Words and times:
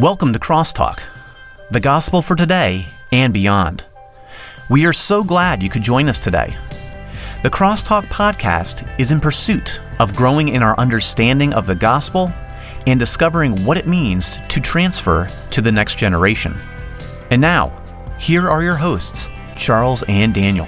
Welcome 0.00 0.32
to 0.32 0.38
Crosstalk, 0.38 1.00
the 1.70 1.78
gospel 1.78 2.22
for 2.22 2.34
today 2.34 2.86
and 3.12 3.34
beyond. 3.34 3.84
We 4.70 4.86
are 4.86 4.94
so 4.94 5.22
glad 5.22 5.62
you 5.62 5.68
could 5.68 5.82
join 5.82 6.08
us 6.08 6.18
today. 6.18 6.56
The 7.42 7.50
Crosstalk 7.50 8.04
podcast 8.04 8.90
is 8.98 9.10
in 9.10 9.20
pursuit 9.20 9.78
of 9.98 10.16
growing 10.16 10.48
in 10.48 10.62
our 10.62 10.74
understanding 10.80 11.52
of 11.52 11.66
the 11.66 11.74
gospel 11.74 12.32
and 12.86 12.98
discovering 12.98 13.62
what 13.62 13.76
it 13.76 13.86
means 13.86 14.38
to 14.48 14.58
transfer 14.58 15.28
to 15.50 15.60
the 15.60 15.70
next 15.70 15.98
generation. 15.98 16.56
And 17.30 17.42
now, 17.42 17.68
here 18.18 18.48
are 18.48 18.62
your 18.62 18.76
hosts, 18.76 19.28
Charles 19.54 20.02
and 20.08 20.32
Daniel. 20.32 20.66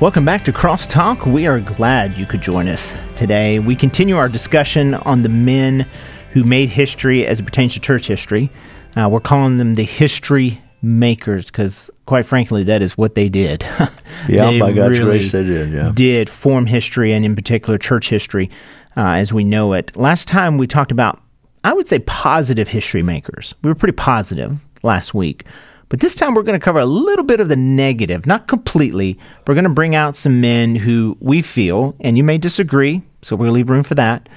Welcome 0.00 0.24
back 0.24 0.44
to 0.44 0.52
Crosstalk. 0.52 1.24
We 1.24 1.46
are 1.46 1.60
glad 1.60 2.18
you 2.18 2.26
could 2.26 2.40
join 2.40 2.66
us 2.66 2.96
today. 3.14 3.60
We 3.60 3.76
continue 3.76 4.16
our 4.16 4.28
discussion 4.28 4.94
on 4.94 5.22
the 5.22 5.28
men 5.28 5.88
who 6.36 6.44
made 6.44 6.68
history 6.68 7.26
as 7.26 7.40
it 7.40 7.44
pertains 7.44 7.72
to 7.72 7.80
church 7.80 8.06
history. 8.06 8.50
Uh, 8.94 9.08
we're 9.10 9.20
calling 9.20 9.56
them 9.56 9.74
the 9.74 9.82
history 9.82 10.60
makers 10.82 11.46
because, 11.46 11.90
quite 12.04 12.26
frankly, 12.26 12.62
that 12.62 12.82
is 12.82 12.92
what 12.98 13.14
they 13.14 13.30
did. 13.30 13.64
Yeah, 14.28 14.50
They 14.50 14.58
by 14.60 14.72
God's 14.72 14.98
really 14.98 15.18
grace, 15.18 15.32
they 15.32 15.44
did. 15.44 15.72
Yeah. 15.72 15.92
did 15.94 16.28
form 16.28 16.66
history 16.66 17.12
and, 17.12 17.24
in 17.24 17.36
particular, 17.36 17.78
church 17.78 18.08
history 18.10 18.50
uh, 18.96 19.12
as 19.12 19.32
we 19.32 19.44
know 19.44 19.72
it. 19.72 19.96
Last 19.96 20.26
time 20.26 20.58
we 20.58 20.66
talked 20.66 20.90
about, 20.90 21.22
I 21.64 21.72
would 21.72 21.86
say, 21.86 22.00
positive 22.00 22.68
history 22.68 23.02
makers. 23.02 23.54
We 23.62 23.70
were 23.70 23.74
pretty 23.74 23.94
positive 23.94 24.58
last 24.82 25.14
week. 25.14 25.44
But 25.88 26.00
this 26.00 26.14
time 26.16 26.34
we're 26.34 26.42
going 26.42 26.58
to 26.58 26.64
cover 26.64 26.80
a 26.80 26.86
little 26.86 27.24
bit 27.24 27.40
of 27.40 27.48
the 27.48 27.56
negative, 27.56 28.26
not 28.26 28.48
completely. 28.48 29.18
We're 29.46 29.54
going 29.54 29.64
to 29.64 29.70
bring 29.70 29.94
out 29.94 30.16
some 30.16 30.40
men 30.40 30.74
who 30.76 31.16
we 31.20 31.40
feel, 31.40 31.94
and 32.00 32.16
you 32.16 32.24
may 32.24 32.38
disagree, 32.38 33.02
so 33.22 33.36
we're 33.36 33.46
going 33.46 33.54
to 33.54 33.54
leave 33.54 33.70
room 33.70 33.84
for 33.84 33.94
that, 33.94 34.28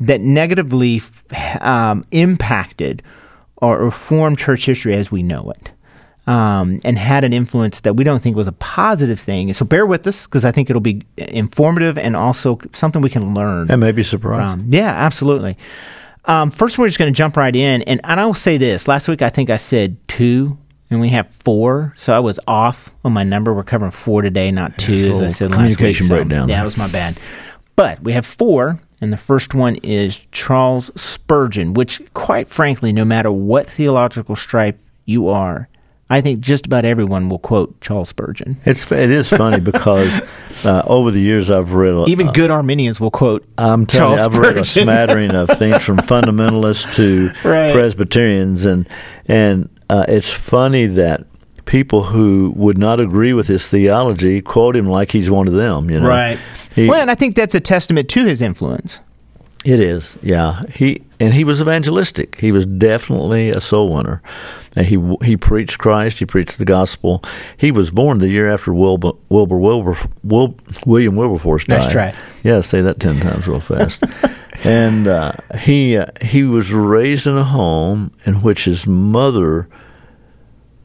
that 0.00 0.20
negatively 0.20 1.02
um, 1.60 2.04
impacted 2.10 3.02
or, 3.56 3.78
or 3.78 3.90
formed 3.90 4.38
church 4.38 4.66
history 4.66 4.94
as 4.96 5.12
we 5.12 5.22
know 5.22 5.50
it 5.50 5.70
um, 6.26 6.80
and 6.84 6.98
had 6.98 7.24
an 7.24 7.32
influence 7.32 7.80
that 7.80 7.96
we 7.96 8.04
don't 8.04 8.22
think 8.22 8.36
was 8.36 8.46
a 8.46 8.52
positive 8.52 9.18
thing. 9.18 9.52
So 9.52 9.64
bear 9.64 9.84
with 9.84 10.06
us 10.06 10.26
because 10.26 10.44
I 10.44 10.52
think 10.52 10.70
it'll 10.70 10.80
be 10.80 11.02
informative 11.16 11.98
and 11.98 12.16
also 12.16 12.60
something 12.72 13.02
we 13.02 13.10
can 13.10 13.34
learn. 13.34 13.70
And 13.70 13.80
maybe 13.80 14.02
surprised. 14.02 14.60
Um, 14.60 14.66
yeah, 14.68 14.90
absolutely. 14.90 15.56
Um, 16.26 16.50
first, 16.50 16.78
we're 16.78 16.86
just 16.86 16.98
going 16.98 17.12
to 17.12 17.16
jump 17.16 17.36
right 17.36 17.54
in, 17.54 17.82
and, 17.82 18.00
and 18.04 18.20
I 18.20 18.26
will 18.26 18.34
say 18.34 18.58
this: 18.58 18.86
last 18.86 19.08
week 19.08 19.22
I 19.22 19.30
think 19.30 19.48
I 19.48 19.56
said 19.56 19.96
two, 20.06 20.58
and 20.90 21.00
we 21.00 21.08
have 21.08 21.30
four, 21.34 21.94
so 21.96 22.14
I 22.14 22.20
was 22.20 22.38
off 22.46 22.90
on 23.04 23.12
my 23.12 23.24
number. 23.24 23.54
We're 23.54 23.64
covering 23.64 23.90
four 23.90 24.20
today, 24.20 24.50
not 24.50 24.76
two, 24.76 25.10
as 25.12 25.22
I 25.22 25.28
said 25.28 25.50
last 25.50 25.62
week. 25.62 25.76
communication 25.78 26.06
So, 26.08 26.16
breakdown 26.16 26.48
Yeah, 26.48 26.56
that 26.56 26.64
was 26.64 26.76
my 26.76 26.88
bad. 26.88 27.18
But 27.74 28.02
we 28.02 28.12
have 28.12 28.26
four, 28.26 28.78
and 29.00 29.12
the 29.12 29.16
first 29.16 29.54
one 29.54 29.76
is 29.76 30.18
Charles 30.32 30.90
Spurgeon, 31.00 31.74
which, 31.74 32.02
quite 32.14 32.48
frankly, 32.48 32.92
no 32.92 33.04
matter 33.04 33.30
what 33.32 33.66
theological 33.66 34.36
stripe 34.36 34.78
you 35.06 35.28
are, 35.28 35.68
I 36.12 36.20
think 36.20 36.40
just 36.40 36.66
about 36.66 36.84
everyone 36.84 37.28
will 37.28 37.38
quote 37.38 37.80
Charles 37.80 38.08
Spurgeon. 38.08 38.56
It's 38.66 38.90
it 38.90 39.10
is 39.10 39.28
funny 39.28 39.60
because 39.72 40.20
uh, 40.64 40.82
over 40.86 41.10
the 41.12 41.20
years 41.20 41.48
I've 41.50 41.72
read 41.72 41.94
a- 41.94 42.04
Even 42.10 42.26
good 42.32 42.50
Arminians 42.50 42.98
will 42.98 43.12
quote 43.12 43.46
I'm 43.58 43.86
telling 43.86 44.16
Charles 44.18 44.34
you, 44.34 44.40
I've 44.40 44.46
read 44.46 44.56
a 44.58 44.64
smattering 44.64 45.30
of 45.36 45.48
things 45.50 45.84
from 45.84 45.98
fundamentalists 45.98 46.94
to 46.96 47.28
Right. 47.48 47.72
Presbyterians, 47.72 48.64
and 48.64 48.88
and 49.28 49.68
uh, 49.88 50.04
it's 50.08 50.32
funny 50.32 50.86
that 50.86 51.24
people 51.70 52.02
who 52.02 52.52
would 52.56 52.76
not 52.76 52.98
agree 52.98 53.32
with 53.32 53.46
his 53.46 53.68
theology 53.68 54.42
quote 54.42 54.74
him 54.74 54.86
like 54.88 55.12
he's 55.12 55.30
one 55.30 55.46
of 55.46 55.54
them. 55.54 55.88
You 55.88 56.00
know, 56.00 56.08
Right. 56.08 56.36
He- 56.74 56.88
well, 56.88 57.00
and 57.00 57.10
I 57.10 57.14
think 57.14 57.36
that's 57.36 57.54
a 57.54 57.60
testament 57.60 58.08
to 58.10 58.24
his 58.24 58.42
influence. 58.42 58.98
It 59.64 59.78
is, 59.78 60.16
yeah. 60.22 60.62
He 60.74 61.02
and 61.20 61.34
he 61.34 61.44
was 61.44 61.60
evangelistic. 61.60 62.36
He 62.36 62.50
was 62.50 62.64
definitely 62.66 63.50
a 63.50 63.60
soul 63.60 63.94
winner. 63.94 64.20
And 64.74 64.86
he 64.86 64.96
he 65.22 65.36
preached 65.36 65.78
Christ. 65.78 66.18
He 66.18 66.24
preached 66.26 66.58
the 66.58 66.64
gospel. 66.64 67.22
He 67.56 67.70
was 67.70 67.90
born 67.90 68.18
the 68.18 68.30
year 68.30 68.50
after 68.50 68.72
Wilbur 68.72 69.12
Wilbur, 69.28 69.58
Wilbur 69.58 69.96
Wil, 70.24 70.56
William 70.86 71.14
Wilberforce 71.14 71.66
died. 71.66 71.82
That's 71.82 71.94
right. 71.94 72.14
Yeah, 72.42 72.62
say 72.62 72.80
that 72.80 72.98
ten 73.00 73.16
times 73.18 73.46
real 73.46 73.60
fast. 73.60 74.02
and 74.64 75.06
uh, 75.06 75.32
he 75.60 75.98
uh, 75.98 76.06
he 76.22 76.42
was 76.42 76.72
raised 76.72 77.26
in 77.26 77.36
a 77.36 77.44
home 77.44 78.12
in 78.24 78.40
which 78.42 78.64
his 78.64 78.86
mother 78.86 79.68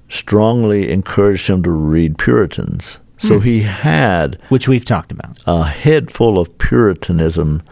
strongly 0.09 0.91
encouraged 0.91 1.47
him 1.47 1.63
to 1.63 1.71
read 1.71 2.17
Puritans. 2.17 2.99
So 3.17 3.39
hmm. 3.39 3.45
he 3.45 3.61
had 3.61 4.39
which 4.49 4.67
we've 4.67 4.85
talked 4.85 5.11
about. 5.11 5.43
a 5.47 5.63
head 5.63 6.11
full 6.11 6.37
of 6.37 6.57
Puritanism 6.57 7.63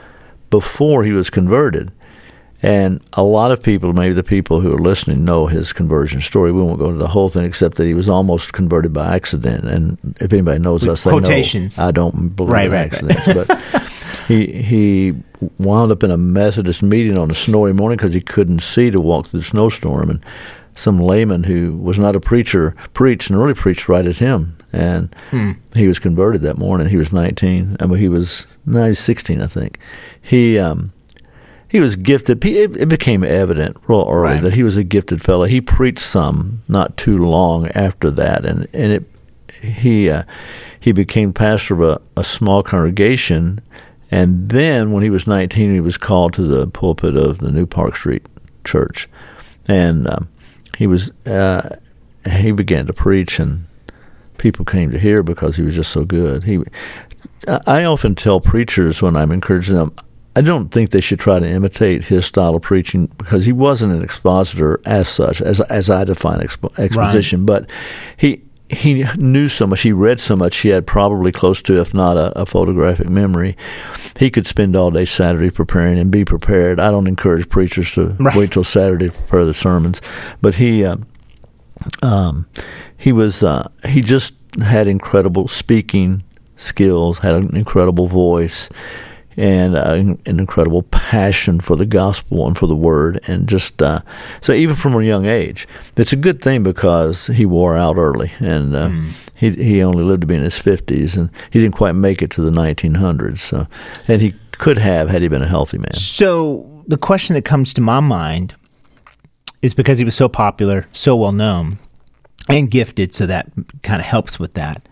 before 0.49 1.03
he 1.03 1.11
was 1.11 1.29
converted. 1.29 1.91
And 2.61 3.01
a 3.11 3.23
lot 3.23 3.51
of 3.51 3.61
people, 3.61 3.91
maybe 3.91 4.13
the 4.13 4.23
people 4.23 4.61
who 4.61 4.73
are 4.73 4.79
listening, 4.79 5.25
know 5.25 5.47
his 5.47 5.73
conversion 5.73 6.21
story. 6.21 6.53
We 6.53 6.61
won't 6.61 6.79
go 6.79 6.85
into 6.85 6.97
the 6.97 7.09
whole 7.09 7.29
thing, 7.29 7.43
except 7.43 7.75
that 7.75 7.85
he 7.85 7.93
was 7.93 8.07
almost 8.07 8.53
converted 8.53 8.93
by 8.93 9.13
accident. 9.13 9.65
And 9.65 9.97
if 10.21 10.31
anybody 10.31 10.59
knows 10.59 10.87
us, 10.87 11.03
they 11.03 11.11
quotations. 11.11 11.77
know 11.77 11.83
I 11.83 11.91
don't 11.91 12.29
believe 12.29 12.53
Right, 12.53 12.65
in 12.67 12.71
right, 12.71 13.01
right. 13.01 13.11
accidents. 13.17 13.47
but 13.47 13.83
he 14.29 14.61
he 14.63 15.13
wound 15.57 15.91
up 15.91 16.03
in 16.03 16.11
a 16.11 16.17
Methodist 16.17 16.81
meeting 16.81 17.17
on 17.17 17.29
a 17.29 17.35
snowy 17.35 17.73
morning 17.73 17.97
because 17.97 18.13
he 18.13 18.21
couldn't 18.21 18.59
see 18.59 18.89
to 18.91 19.01
walk 19.01 19.27
through 19.27 19.41
the 19.41 19.45
snowstorm, 19.45 20.09
and 20.09 20.25
some 20.75 20.99
layman 20.99 21.43
who 21.43 21.73
was 21.77 21.99
not 21.99 22.15
a 22.15 22.19
preacher 22.19 22.75
preached 22.93 23.29
and 23.29 23.39
really 23.39 23.53
preached 23.53 23.87
right 23.89 24.05
at 24.05 24.17
him, 24.17 24.57
and 24.71 25.13
Hmm. 25.31 25.51
he 25.75 25.87
was 25.87 25.99
converted 25.99 26.41
that 26.41 26.57
morning. 26.57 26.87
He 26.87 26.97
was 26.97 27.11
19. 27.13 27.77
I 27.79 27.85
mean, 27.85 27.99
he 27.99 28.09
was 28.09 28.45
no, 28.65 28.83
he 28.83 28.89
was 28.89 28.99
16, 28.99 29.41
I 29.41 29.47
think. 29.47 29.77
He 30.21 30.57
um, 30.57 30.91
he 31.67 31.79
was 31.79 31.95
gifted. 31.95 32.43
It, 32.45 32.77
it 32.77 32.89
became 32.89 33.23
evident 33.23 33.77
real 33.87 34.07
early 34.09 34.33
Right. 34.35 34.41
that 34.43 34.53
he 34.53 34.63
was 34.63 34.75
a 34.77 34.83
gifted 34.83 35.21
fellow. 35.21 35.45
He 35.45 35.59
preached 35.61 35.99
some 36.05 36.61
not 36.67 36.97
too 36.97 37.17
long 37.17 37.67
after 37.69 38.09
that, 38.11 38.45
and 38.45 38.67
and 38.73 38.91
it 38.93 39.03
he 39.61 40.09
uh, 40.09 40.23
he 40.79 40.91
became 40.91 41.33
pastor 41.33 41.73
of 41.75 41.81
a, 41.81 42.19
a 42.19 42.23
small 42.23 42.63
congregation, 42.63 43.59
and 44.11 44.49
then 44.49 44.91
when 44.91 45.01
he 45.03 45.09
was 45.09 45.25
19, 45.27 45.73
he 45.73 45.79
was 45.79 45.97
called 45.97 46.33
to 46.33 46.41
the 46.43 46.67
pulpit 46.67 47.15
of 47.15 47.37
the 47.39 47.51
New 47.51 47.65
Park 47.65 47.95
Street 47.95 48.25
Church, 48.65 49.07
and 49.67 50.07
um, 50.07 50.27
he 50.77 50.87
was 50.87 51.11
uh, 51.25 51.77
he 52.29 52.51
began 52.51 52.87
to 52.87 52.93
preach 52.93 53.39
and 53.39 53.65
people 54.37 54.65
came 54.65 54.91
to 54.91 54.99
hear 54.99 55.23
because 55.23 55.55
he 55.55 55.63
was 55.63 55.75
just 55.75 55.91
so 55.91 56.03
good. 56.03 56.43
He, 56.43 56.59
I 57.67 57.83
often 57.85 58.15
tell 58.15 58.39
preachers 58.39 59.01
when 59.01 59.15
I'm 59.15 59.31
encouraging 59.31 59.75
them, 59.75 59.93
I 60.35 60.41
don't 60.41 60.69
think 60.69 60.89
they 60.89 61.01
should 61.01 61.19
try 61.19 61.39
to 61.39 61.47
imitate 61.47 62.03
his 62.05 62.25
style 62.25 62.55
of 62.55 62.61
preaching 62.61 63.05
because 63.17 63.45
he 63.45 63.51
wasn't 63.51 63.93
an 63.93 64.03
expositor 64.03 64.81
as 64.85 65.07
such, 65.07 65.41
as 65.41 65.61
as 65.61 65.89
I 65.89 66.03
define 66.05 66.39
expo- 66.39 66.77
exposition. 66.79 67.45
But 67.45 67.69
he 68.17 68.41
he 68.73 69.05
knew 69.17 69.47
so 69.47 69.65
much, 69.67 69.81
he 69.81 69.91
read 69.91 70.19
so 70.19 70.35
much, 70.35 70.57
he 70.57 70.69
had 70.69 70.85
probably 70.85 71.31
close 71.31 71.61
to, 71.63 71.79
if 71.79 71.93
not 71.93 72.17
a, 72.17 72.41
a 72.41 72.45
photographic 72.45 73.09
memory. 73.09 73.55
He 74.19 74.29
could 74.29 74.45
spend 74.45 74.75
all 74.75 74.91
day 74.91 75.05
Saturday 75.05 75.49
preparing 75.49 75.97
and 75.97 76.11
be 76.11 76.23
prepared. 76.25 76.79
I 76.79 76.91
don't 76.91 77.07
encourage 77.07 77.49
preachers 77.49 77.91
to 77.93 78.15
Right. 78.19 78.35
wait 78.35 78.51
till 78.51 78.63
Saturday 78.63 79.07
to 79.07 79.11
prepare 79.13 79.45
the 79.45 79.53
sermons, 79.53 80.01
but 80.41 80.55
he. 80.55 80.85
Uh, 80.85 80.97
um, 82.01 82.45
he 82.97 83.11
was 83.11 83.43
uh, 83.43 83.67
he 83.87 84.01
just 84.01 84.33
had 84.61 84.87
incredible 84.87 85.47
speaking 85.47 86.23
skills, 86.55 87.17
had 87.19 87.35
an 87.35 87.55
incredible 87.57 88.07
voice, 88.07 88.69
and 89.37 89.75
uh, 89.75 89.93
an 89.93 90.19
incredible 90.25 90.83
passion 90.83 91.59
for 91.59 91.75
the 91.75 91.85
gospel 91.85 92.47
and 92.47 92.57
for 92.57 92.67
the 92.67 92.75
word, 92.75 93.19
and 93.27 93.47
just 93.47 93.81
uh, 93.81 94.01
so 94.41 94.53
even 94.53 94.75
from 94.75 94.95
a 94.95 95.03
young 95.03 95.25
age, 95.25 95.67
it's 95.97 96.13
a 96.13 96.17
good 96.17 96.41
thing 96.41 96.63
because 96.63 97.27
he 97.27 97.45
wore 97.45 97.77
out 97.77 97.97
early, 97.97 98.31
and 98.39 98.75
uh, 98.75 98.89
he 99.37 99.51
he 99.51 99.83
only 99.83 100.03
lived 100.03 100.21
to 100.21 100.27
be 100.27 100.35
in 100.35 100.41
his 100.41 100.59
fifties, 100.59 101.15
and 101.15 101.29
he 101.51 101.59
didn't 101.59 101.75
quite 101.75 101.93
make 101.93 102.21
it 102.21 102.31
to 102.31 102.41
the 102.41 102.51
1900s. 102.51 103.39
So, 103.39 103.67
and 104.07 104.21
he 104.21 104.33
could 104.51 104.77
have 104.77 105.09
had 105.09 105.21
he 105.21 105.27
been 105.27 105.41
a 105.41 105.47
healthy 105.47 105.77
man. 105.77 105.93
So 105.93 106.83
the 106.87 106.97
question 106.97 107.33
that 107.35 107.45
comes 107.45 107.73
to 107.73 107.81
my 107.81 107.99
mind 107.99 108.55
is 109.61 109.73
because 109.73 109.97
he 109.97 110.05
was 110.05 110.15
so 110.15 110.29
popular, 110.29 110.87
so 110.91 111.15
well 111.15 111.31
known, 111.31 111.79
and 112.49 112.69
gifted, 112.69 113.13
so 113.13 113.25
that 113.25 113.51
kind 113.81 113.99
of 113.99 114.05
helps 114.05 114.39
with 114.39 114.53
that. 114.53 114.87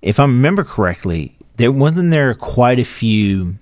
If 0.00 0.18
I 0.18 0.22
remember 0.22 0.64
correctly, 0.64 1.36
there 1.56 1.72
wasn't 1.72 2.10
there 2.10 2.34
quite 2.34 2.78
a 2.78 2.84
few 2.84 3.58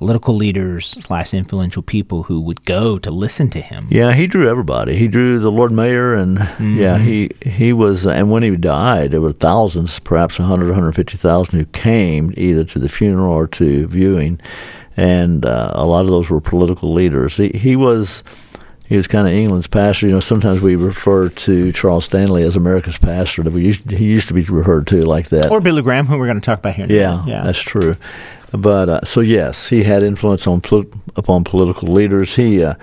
political 0.00 0.34
leaders 0.34 0.96
slash 1.02 1.34
influential 1.34 1.82
people 1.82 2.22
who 2.22 2.40
would 2.40 2.64
go 2.64 2.98
to 2.98 3.10
listen 3.10 3.50
to 3.50 3.60
him. 3.60 3.86
Yeah, 3.90 4.14
he 4.14 4.26
drew 4.26 4.48
everybody. 4.48 4.96
He 4.96 5.08
drew 5.08 5.38
the 5.38 5.52
Lord 5.52 5.72
Mayor, 5.72 6.14
and 6.14 6.38
yeah, 6.58 6.96
he 6.96 7.30
he 7.44 7.74
was. 7.74 8.06
And 8.06 8.30
when 8.30 8.42
he 8.42 8.56
died, 8.56 9.10
there 9.10 9.20
were 9.20 9.30
thousands, 9.30 9.98
perhaps 9.98 10.38
100, 10.38 10.68
150,000 10.68 11.58
who 11.58 11.66
came 11.66 12.32
either 12.38 12.64
to 12.64 12.78
the 12.78 12.88
funeral 12.88 13.30
or 13.30 13.46
to 13.48 13.86
viewing, 13.88 14.40
and 14.96 15.44
uh, 15.44 15.72
a 15.74 15.84
lot 15.84 16.06
of 16.06 16.10
those 16.10 16.30
were 16.30 16.40
political 16.40 16.94
leaders. 16.94 17.36
He 17.36 17.50
he 17.50 17.76
was. 17.76 18.24
He 18.88 18.96
was 18.96 19.06
kind 19.06 19.28
of 19.28 19.32
England's 19.32 19.68
pastor. 19.68 20.08
You 20.08 20.14
know, 20.14 20.18
sometimes 20.18 20.60
we 20.60 20.74
refer 20.74 21.28
to 21.28 21.70
Charles 21.70 22.06
Stanley 22.06 22.42
as 22.42 22.56
America's 22.56 22.98
pastor. 22.98 23.42
We 23.42 23.62
used, 23.66 23.88
he 23.88 24.06
used 24.06 24.26
to 24.26 24.34
be 24.34 24.42
referred 24.42 24.88
to 24.88 25.06
like 25.06 25.28
that. 25.28 25.48
Or 25.48 25.60
Billy 25.60 25.80
Graham, 25.80 26.06
who 26.06 26.18
we're 26.18 26.26
going 26.26 26.40
to 26.40 26.44
talk 26.44 26.58
about 26.58 26.74
here. 26.74 26.86
Yeah, 26.88 27.24
yeah. 27.24 27.44
that's 27.44 27.60
true. 27.60 27.94
But 28.52 28.88
uh, 28.88 29.04
so 29.04 29.20
yes, 29.20 29.68
he 29.68 29.82
had 29.84 30.02
influence 30.02 30.46
on 30.46 30.62
upon 31.16 31.44
political 31.44 31.92
leaders. 31.92 32.34
He 32.34 32.64
uh, 32.64 32.74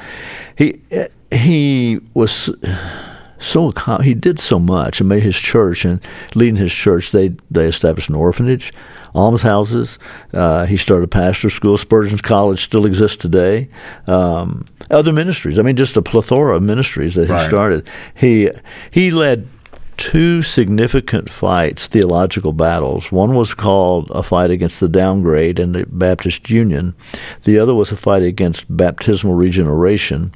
he 0.55 0.79
uh, 0.95 1.07
he 1.31 1.99
was 2.13 2.49
so 3.39 3.71
he 4.01 4.13
did 4.13 4.39
so 4.39 4.59
much 4.59 4.99
and 4.99 5.09
made 5.09 5.23
his 5.23 5.35
church 5.37 5.85
and 5.85 5.99
leading 6.35 6.55
his 6.55 6.73
church. 6.73 7.11
They 7.11 7.35
they 7.51 7.65
established 7.67 8.09
an 8.09 8.15
orphanage 8.15 8.71
almshouses. 9.15 9.97
Uh, 10.33 10.65
he 10.65 10.77
started 10.77 11.05
a 11.05 11.07
pastor 11.07 11.49
school. 11.49 11.77
Spurgeon's 11.77 12.21
college 12.21 12.63
still 12.63 12.85
exists 12.85 13.17
today. 13.17 13.67
Um, 14.05 14.65
other 14.89 15.11
ministries. 15.11 15.59
I 15.59 15.63
mean 15.63 15.75
just 15.75 15.97
a 15.97 16.01
plethora 16.01 16.55
of 16.55 16.63
ministries 16.63 17.15
that 17.15 17.27
Right. 17.29 17.41
he 17.41 17.47
started. 17.47 17.89
He 18.15 18.49
he 18.91 19.11
led 19.11 19.47
two 19.97 20.41
significant 20.41 21.29
fights, 21.29 21.87
theological 21.87 22.53
battles. 22.53 23.11
One 23.11 23.35
was 23.35 23.53
called 23.53 24.09
a 24.11 24.23
fight 24.23 24.51
against 24.51 24.79
the 24.79 24.87
downgrade 24.87 25.59
in 25.59 25.73
the 25.73 25.85
Baptist 25.87 26.49
Union. 26.49 26.95
The 27.43 27.59
other 27.59 27.75
was 27.75 27.91
a 27.91 27.97
fight 27.97 28.23
against 28.23 28.65
baptismal 28.75 29.33
regeneration. 29.33 30.31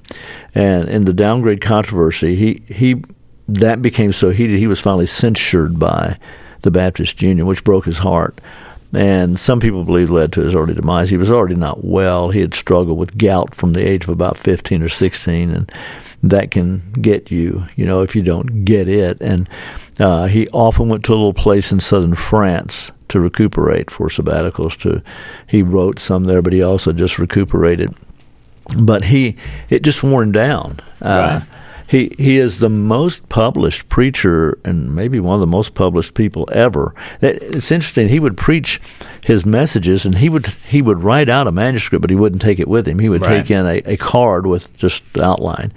And 0.54 0.90
in 0.90 1.06
the 1.06 1.14
downgrade 1.14 1.62
controversy, 1.62 2.36
he, 2.36 2.62
he 2.74 3.04
that 3.48 3.82
became 3.82 4.12
so 4.12 4.30
heated 4.30 4.58
he 4.58 4.68
was 4.68 4.80
finally 4.80 5.06
censured 5.06 5.80
by 5.80 6.18
the 6.62 6.72
Baptist 6.72 7.22
Union, 7.22 7.48
which 7.48 7.64
broke 7.64 7.86
his 7.86 8.00
heart. 8.00 8.40
And 8.94 9.40
some 9.40 9.60
people 9.60 9.86
believe 9.86 10.10
led 10.10 10.34
to 10.34 10.42
his 10.42 10.54
early 10.54 10.74
demise. 10.74 11.10
He 11.10 11.18
was 11.18 11.32
already 11.32 11.56
not 11.56 11.84
well. 11.84 12.30
He 12.30 12.42
had 12.42 12.54
struggled 12.54 12.98
with 12.98 13.18
gout 13.18 13.56
from 13.56 13.74
the 13.74 13.88
age 13.88 14.04
of 14.04 14.10
about 14.10 14.38
15 14.38 14.82
or 14.84 14.90
16, 14.90 15.52
and 15.52 15.72
that 16.24 16.52
can 16.52 16.92
get 16.94 17.32
you, 17.32 17.66
you 17.76 17.86
know, 17.86 18.02
if 18.02 18.16
you 18.16 18.22
don't 18.22 18.64
get 18.64 18.88
it. 18.88 19.20
And 19.22 19.50
uh, 20.00 20.28
he 20.28 20.48
often 20.50 20.88
went 20.90 21.04
to 21.06 21.12
a 21.12 21.16
little 21.16 21.34
place 21.34 21.72
in 21.72 21.80
southern 21.80 22.16
France 22.16 22.92
to 23.10 23.20
recuperate 23.20 23.90
for 23.92 24.08
sabbaticals. 24.08 24.78
To 24.82 25.02
he 25.48 25.64
wrote 25.64 26.00
some 26.00 26.26
there, 26.26 26.42
but 26.42 26.54
he 26.54 26.62
also 26.62 26.94
just 26.94 27.20
recuperated. 27.20 27.94
But 28.80 29.06
he, 29.06 29.36
it 29.70 29.82
just 29.84 30.04
wore 30.04 30.24
him 30.24 30.32
down. 30.32 30.80
Uh, 31.02 31.42
Right. 31.42 31.61
He 31.92 32.10
he 32.18 32.38
is 32.38 32.60
the 32.60 32.70
most 32.70 33.28
published 33.28 33.90
preacher 33.90 34.58
and 34.64 34.96
maybe 34.96 35.20
one 35.20 35.34
of 35.34 35.42
the 35.42 35.46
most 35.48 35.74
published 35.74 36.14
people 36.14 36.48
ever. 36.54 36.96
That 37.20 37.44
it's 37.44 37.70
interesting. 37.70 38.08
He 38.08 38.22
would 38.22 38.38
preach 38.38 38.80
his 39.26 39.46
messages 39.46 40.06
and 40.06 40.18
he 40.18 40.30
would 40.30 40.46
he 40.48 40.82
would 40.82 41.04
write 41.04 41.28
out 41.28 41.48
a 41.48 41.52
manuscript, 41.52 42.00
but 42.02 42.10
he 42.10 42.16
wouldn't 42.16 42.42
take 42.42 42.60
it 42.60 42.70
with 42.70 42.88
him. 42.88 42.98
He 43.00 43.10
would 43.10 43.22
Right. 43.22 43.46
take 43.46 43.52
in 43.52 43.66
a, 43.66 43.82
a 43.86 43.98
card 43.98 44.48
with 44.48 44.74
just 44.78 45.14
the 45.14 45.22
outline, 45.22 45.74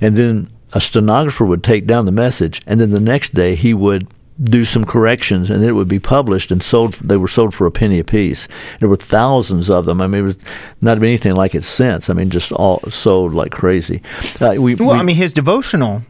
and 0.00 0.14
then 0.14 0.46
a 0.72 0.80
stenographer 0.80 1.44
would 1.44 1.64
take 1.64 1.84
down 1.84 2.06
the 2.06 2.12
message, 2.12 2.62
and 2.64 2.80
then 2.80 2.90
the 2.92 3.00
next 3.00 3.34
day 3.34 3.56
he 3.56 3.74
would 3.74 4.06
do 4.42 4.64
some 4.64 4.84
corrections 4.84 5.48
and 5.50 5.64
it 5.64 5.72
would 5.72 5.88
be 5.88 5.98
published 5.98 6.50
and 6.50 6.62
sold 6.62 6.92
they 6.94 7.16
were 7.16 7.28
sold 7.28 7.54
for 7.54 7.66
a 7.66 7.70
penny 7.70 7.98
a 7.98 8.04
piece 8.04 8.48
there 8.80 8.88
were 8.88 8.96
thousands 8.96 9.70
of 9.70 9.86
them 9.86 10.00
i 10.00 10.06
mean 10.06 10.20
it 10.20 10.24
was 10.24 10.38
not 10.82 10.98
anything 10.98 11.34
like 11.34 11.54
it 11.54 11.64
since 11.64 12.10
i 12.10 12.12
mean 12.12 12.28
just 12.28 12.52
all 12.52 12.78
sold 12.80 13.32
like 13.34 13.50
crazy 13.50 14.02
uh, 14.42 14.54
we, 14.58 14.74
Well, 14.74 14.92
we- 14.92 14.98
I 14.98 15.02
mean, 15.02 15.16
his 15.16 15.32
devotional 15.32 16.02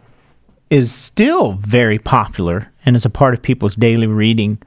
is 0.71 0.91
still 0.91 1.53
very 1.53 1.99
popular 2.01 2.73
and 2.85 2.97
is 2.97 3.05
a 3.05 3.11
part 3.11 3.33
of 3.35 3.43
people's 3.43 3.77
daily 3.77 4.09
reading 4.09 4.59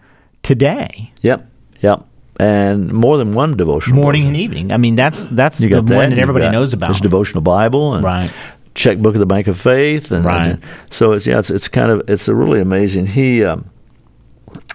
today, 0.43 1.11
Yep, 1.21 1.45
yep. 1.81 2.05
And 2.39 2.93
more 2.93 3.17
than 3.17 3.33
one 3.33 3.57
devotional. 3.57 4.01
morning 4.01 4.21
book. 4.23 4.27
and 4.29 4.37
evening. 4.37 4.71
I 4.71 4.77
mean, 4.77 4.95
that's 4.95 5.25
that's 5.25 5.57
the 5.57 5.67
that. 5.67 5.83
one 5.93 6.09
that 6.11 6.19
everybody 6.19 6.49
knows 6.49 6.71
about. 6.71 6.87
His 6.91 7.01
devotional 7.01 7.41
Bible 7.41 7.95
and 7.95 8.03
Right. 8.05 8.31
Checkbook 8.75 9.15
of 9.15 9.19
the 9.19 9.25
Bank 9.25 9.47
of 9.47 9.59
Faith 9.59 10.11
and, 10.11 10.23
Right. 10.25 10.47
and 10.47 10.61
so 10.91 11.11
it's 11.11 11.25
yeah 11.27 11.39
it's 11.39 11.49
it's 11.49 11.67
kind 11.67 11.91
of 11.91 12.09
it's 12.09 12.27
a 12.27 12.35
really 12.35 12.61
amazing. 12.61 13.07
He 13.07 13.43
um, 13.43 13.69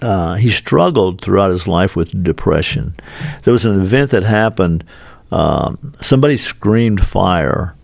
uh, 0.02 0.34
he 0.34 0.50
struggled 0.50 1.20
throughout 1.20 1.50
his 1.50 1.66
life 1.66 1.96
with 1.96 2.22
depression. 2.22 2.94
There 3.42 3.52
was 3.52 3.64
an 3.64 3.80
event 3.80 4.10
that 4.10 4.22
happened. 4.22 4.84
Um, 5.32 5.94
somebody 6.00 6.36
screamed 6.36 7.04
fire, 7.04 7.74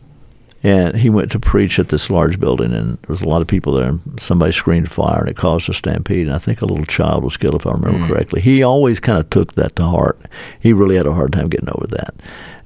and 0.62 0.94
he 0.96 1.08
went 1.10 1.32
to 1.32 1.40
preach 1.40 1.78
at 1.78 1.88
this 1.88 2.10
large 2.10 2.38
building, 2.38 2.72
and 2.72 2.90
there 2.92 3.08
was 3.08 3.22
a 3.22 3.28
lot 3.28 3.40
of 3.42 3.48
people 3.48 3.72
there. 3.72 3.88
And 3.88 4.00
somebody 4.20 4.52
screamed 4.52 4.90
fire, 4.90 5.20
and 5.20 5.28
it 5.28 5.36
caused 5.36 5.68
a 5.68 5.74
stampede. 5.74 6.26
And 6.26 6.36
I 6.36 6.38
think 6.38 6.60
a 6.62 6.66
little 6.66 6.84
child 6.84 7.24
was 7.24 7.36
killed, 7.36 7.54
if 7.56 7.66
I 7.66 7.72
remember 7.72 8.06
correctly. 8.06 8.40
He 8.40 8.62
always 8.62 9.00
kind 9.00 9.18
of 9.18 9.28
took 9.30 9.54
that 9.54 9.74
to 9.76 9.84
heart. 9.84 10.20
He 10.60 10.72
really 10.72 10.96
had 10.96 11.06
a 11.06 11.14
hard 11.14 11.32
time 11.32 11.48
getting 11.48 11.70
over 11.70 11.86
that. 11.88 12.14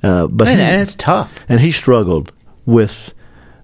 Uh, 0.02 0.26
but 0.26 0.48
he- 0.48 0.54
and 0.54 0.82
it's 0.82 0.94
tough. 0.94 1.38
and 1.48 1.60
he 1.60 1.70
struggled 1.70 2.30
with 2.66 3.14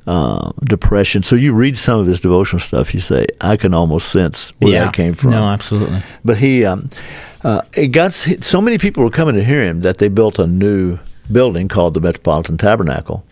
uh, 0.07 0.53
depression. 0.65 1.23
So 1.23 1.37
you 1.37 1.53
read 1.53 1.77
some 1.77 2.01
of 2.01 2.07
his 2.07 2.21
devotional 2.21 2.61
stuff, 2.61 2.95
you 2.95 3.01
say, 3.01 3.27
I 3.41 3.57
can 3.57 3.75
almost 3.75 4.11
sense 4.11 4.53
where 4.59 4.73
that 4.85 4.95
came 4.95 5.15
from. 5.15 5.31
No, 5.31 5.45
absolutely. 5.45 6.03
But 6.25 6.39
he, 6.39 6.65
um, 6.65 6.91
uh, 7.45 7.63
it 7.77 7.89
got 7.89 8.13
so 8.13 8.61
many 8.61 8.79
people 8.79 9.05
were 9.05 9.11
coming 9.11 9.35
to 9.35 9.45
hear 9.45 9.63
him 9.63 9.81
that 9.81 9.99
they 9.99 10.09
built 10.09 10.39
a 10.39 10.47
new 10.47 10.99
building 11.31 11.69
called 11.69 11.95
the 11.95 12.01
Metropolitan 12.01 12.59
Tabernacle. 12.59 13.25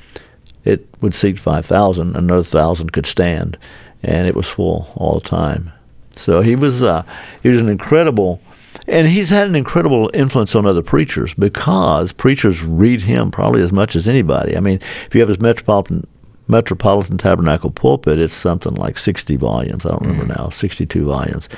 It 0.65 0.87
would 1.00 1.15
seat 1.15 1.38
five 1.38 1.65
thousand, 1.67 2.17
another 2.17 2.43
thousand 2.43 2.93
could 2.93 3.06
stand, 3.06 3.56
and 4.03 4.29
it 4.29 4.35
was 4.35 4.49
full 4.49 4.88
all 4.97 5.19
the 5.19 5.29
time. 5.29 5.73
So 6.12 6.41
he 6.41 6.56
was, 6.56 6.82
uh, 6.82 7.05
he 7.43 7.49
was 7.49 7.61
an 7.61 7.69
incredible, 7.69 8.41
and 8.87 9.06
he's 9.06 9.31
had 9.31 9.47
an 9.47 9.55
incredible 9.55 10.11
influence 10.12 10.55
on 10.55 10.67
other 10.67 10.82
preachers 10.82 11.32
because 11.35 12.12
preachers 12.12 12.62
read 12.62 13.03
him 13.03 13.31
probably 13.31 13.62
as 13.62 13.73
much 13.73 13.97
as 13.97 14.09
anybody. 14.09 14.56
I 14.56 14.61
mean, 14.61 14.81
if 15.06 15.14
you 15.14 15.21
have 15.21 15.29
his 15.29 15.41
Metropolitan 15.41 16.06
Metropolitan 16.49 17.19
Tabernacle 17.19 17.71
pulpit, 17.71 18.19
it's 18.19 18.35
something 18.35 18.75
like 18.75 18.99
60 18.99 19.37
volumes. 19.37 19.85
I 19.85 19.91
don't 19.91 20.03
remember 20.03 20.35
now, 20.35 20.49
62 20.49 21.05
volumes 21.05 21.49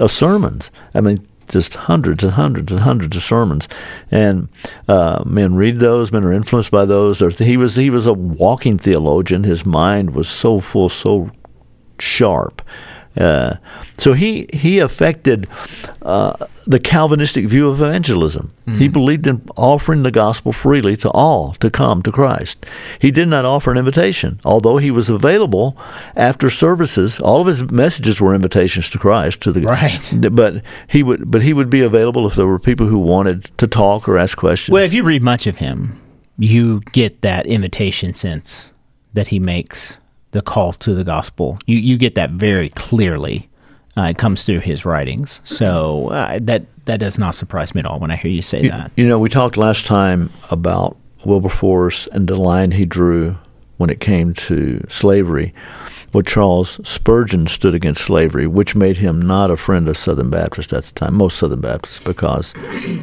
of 0.00 0.10
sermons. 0.10 0.70
I 0.94 1.00
mean, 1.00 1.26
just 1.50 1.74
hundreds 1.74 2.24
and 2.24 2.32
hundreds 2.32 2.72
and 2.72 2.80
hundreds 2.80 3.16
of 3.16 3.22
sermons, 3.22 3.68
and 4.10 4.48
uh, 4.86 5.22
men 5.26 5.54
read 5.54 5.78
those. 5.78 6.12
Men 6.12 6.24
are 6.24 6.32
influenced 6.32 6.70
by 6.70 6.84
those. 6.84 7.22
Or 7.22 7.30
he 7.30 7.56
was 7.56 7.76
he 7.76 7.90
was 7.90 8.06
a 8.06 8.12
walking 8.12 8.78
theologian. 8.78 9.44
His 9.44 9.64
mind 9.64 10.14
was 10.14 10.28
so 10.28 10.60
full, 10.60 10.88
so 10.88 11.30
sharp. 11.98 12.62
Uh, 13.18 13.56
so 13.96 14.12
he 14.12 14.48
he 14.52 14.78
affected 14.78 15.48
uh, 16.02 16.46
the 16.66 16.78
Calvinistic 16.78 17.46
view 17.46 17.68
of 17.68 17.80
evangelism. 17.80 18.52
He 18.76 18.86
believed 18.86 19.26
in 19.26 19.40
offering 19.56 20.02
the 20.02 20.10
gospel 20.10 20.52
freely 20.52 20.94
to 20.98 21.10
all 21.10 21.54
to 21.54 21.70
come 21.70 22.02
to 22.02 22.12
Christ. 22.12 22.66
He 22.98 23.10
did 23.10 23.26
not 23.26 23.46
offer 23.46 23.72
an 23.72 23.78
invitation, 23.78 24.40
although 24.44 24.76
he 24.76 24.90
was 24.90 25.08
available 25.08 25.74
after 26.14 26.50
services. 26.50 27.18
All 27.18 27.40
of 27.40 27.46
his 27.46 27.62
messages 27.62 28.20
were 28.20 28.34
invitations 28.34 28.90
to 28.90 28.98
Christ 28.98 29.40
to 29.40 29.52
the 29.52 29.62
Right. 29.62 30.12
But 30.30 30.62
he 30.86 31.02
would 31.02 31.30
but 31.30 31.42
he 31.42 31.52
would 31.54 31.70
be 31.70 31.82
available 31.82 32.26
if 32.26 32.34
there 32.34 32.46
were 32.46 32.58
people 32.58 32.86
who 32.86 32.98
wanted 32.98 33.44
to 33.56 33.66
talk 33.66 34.08
or 34.08 34.18
ask 34.18 34.36
questions. 34.36 34.72
Well, 34.72 34.84
if 34.84 34.92
you 34.92 35.02
read 35.02 35.22
much 35.22 35.46
of 35.46 35.56
him, 35.56 35.98
you 36.38 36.80
get 36.92 37.22
that 37.22 37.46
invitation 37.46 38.14
sense 38.14 38.70
that 39.14 39.28
he 39.28 39.38
makes 39.38 39.96
the 40.32 40.42
call 40.42 40.72
to 40.74 40.94
the 40.94 41.04
gospel. 41.04 41.58
You 41.66 41.78
you 41.78 41.96
get 41.96 42.14
that 42.14 42.30
very 42.30 42.68
clearly. 42.70 43.48
Uh, 43.96 44.08
it 44.10 44.18
comes 44.18 44.44
through 44.44 44.60
his 44.60 44.84
writings, 44.84 45.40
so 45.42 46.08
uh, 46.10 46.38
that 46.42 46.66
that 46.84 47.00
does 47.00 47.18
not 47.18 47.34
surprise 47.34 47.74
me 47.74 47.80
at 47.80 47.86
all 47.86 47.98
when 47.98 48.10
I 48.10 48.16
hear 48.16 48.30
you 48.30 48.42
say 48.42 48.68
that. 48.68 48.92
You 48.96 49.08
know, 49.08 49.18
we 49.18 49.28
talked 49.28 49.56
last 49.56 49.86
time 49.86 50.30
about 50.50 50.96
Wilberforce 51.24 52.06
and 52.08 52.28
the 52.28 52.36
line 52.36 52.70
he 52.70 52.84
drew 52.84 53.36
when 53.78 53.90
it 53.90 54.00
came 54.00 54.34
to 54.34 54.84
slavery. 54.88 55.52
Well, 56.12 56.22
Charles 56.22 56.80
Spurgeon 56.88 57.48
stood 57.48 57.74
against 57.74 58.02
slavery, 58.02 58.46
which 58.46 58.74
made 58.74 58.96
him 58.96 59.20
not 59.20 59.50
a 59.50 59.58
friend 59.58 59.88
of 59.88 59.98
Southern 59.98 60.30
Baptists 60.30 60.72
at 60.72 60.84
the 60.84 60.92
time, 60.94 61.14
most 61.14 61.36
Southern 61.36 61.60
Baptists, 61.60 62.00
because 62.00 62.54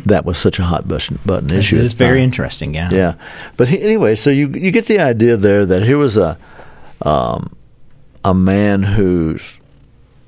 that 0.05 0.25
was 0.25 0.39
such 0.39 0.57
a 0.57 0.63
hot 0.63 0.87
button, 0.87 1.19
button 1.23 1.53
issue. 1.53 1.77
It's 1.77 1.93
very 1.93 2.17
time. 2.17 2.23
interesting, 2.23 2.73
yeah. 2.73 2.89
Yeah, 2.89 3.15
but 3.57 3.67
he, 3.67 3.79
anyway, 3.81 4.15
so 4.15 4.31
you 4.31 4.47
you 4.49 4.71
get 4.71 4.85
the 4.85 4.99
idea 4.99 5.37
there 5.37 5.65
that 5.67 5.83
here 5.83 5.97
was 5.97 6.17
a 6.17 6.37
um, 7.01 7.55
a 8.23 8.33
man 8.33 8.83
who's 8.83 9.53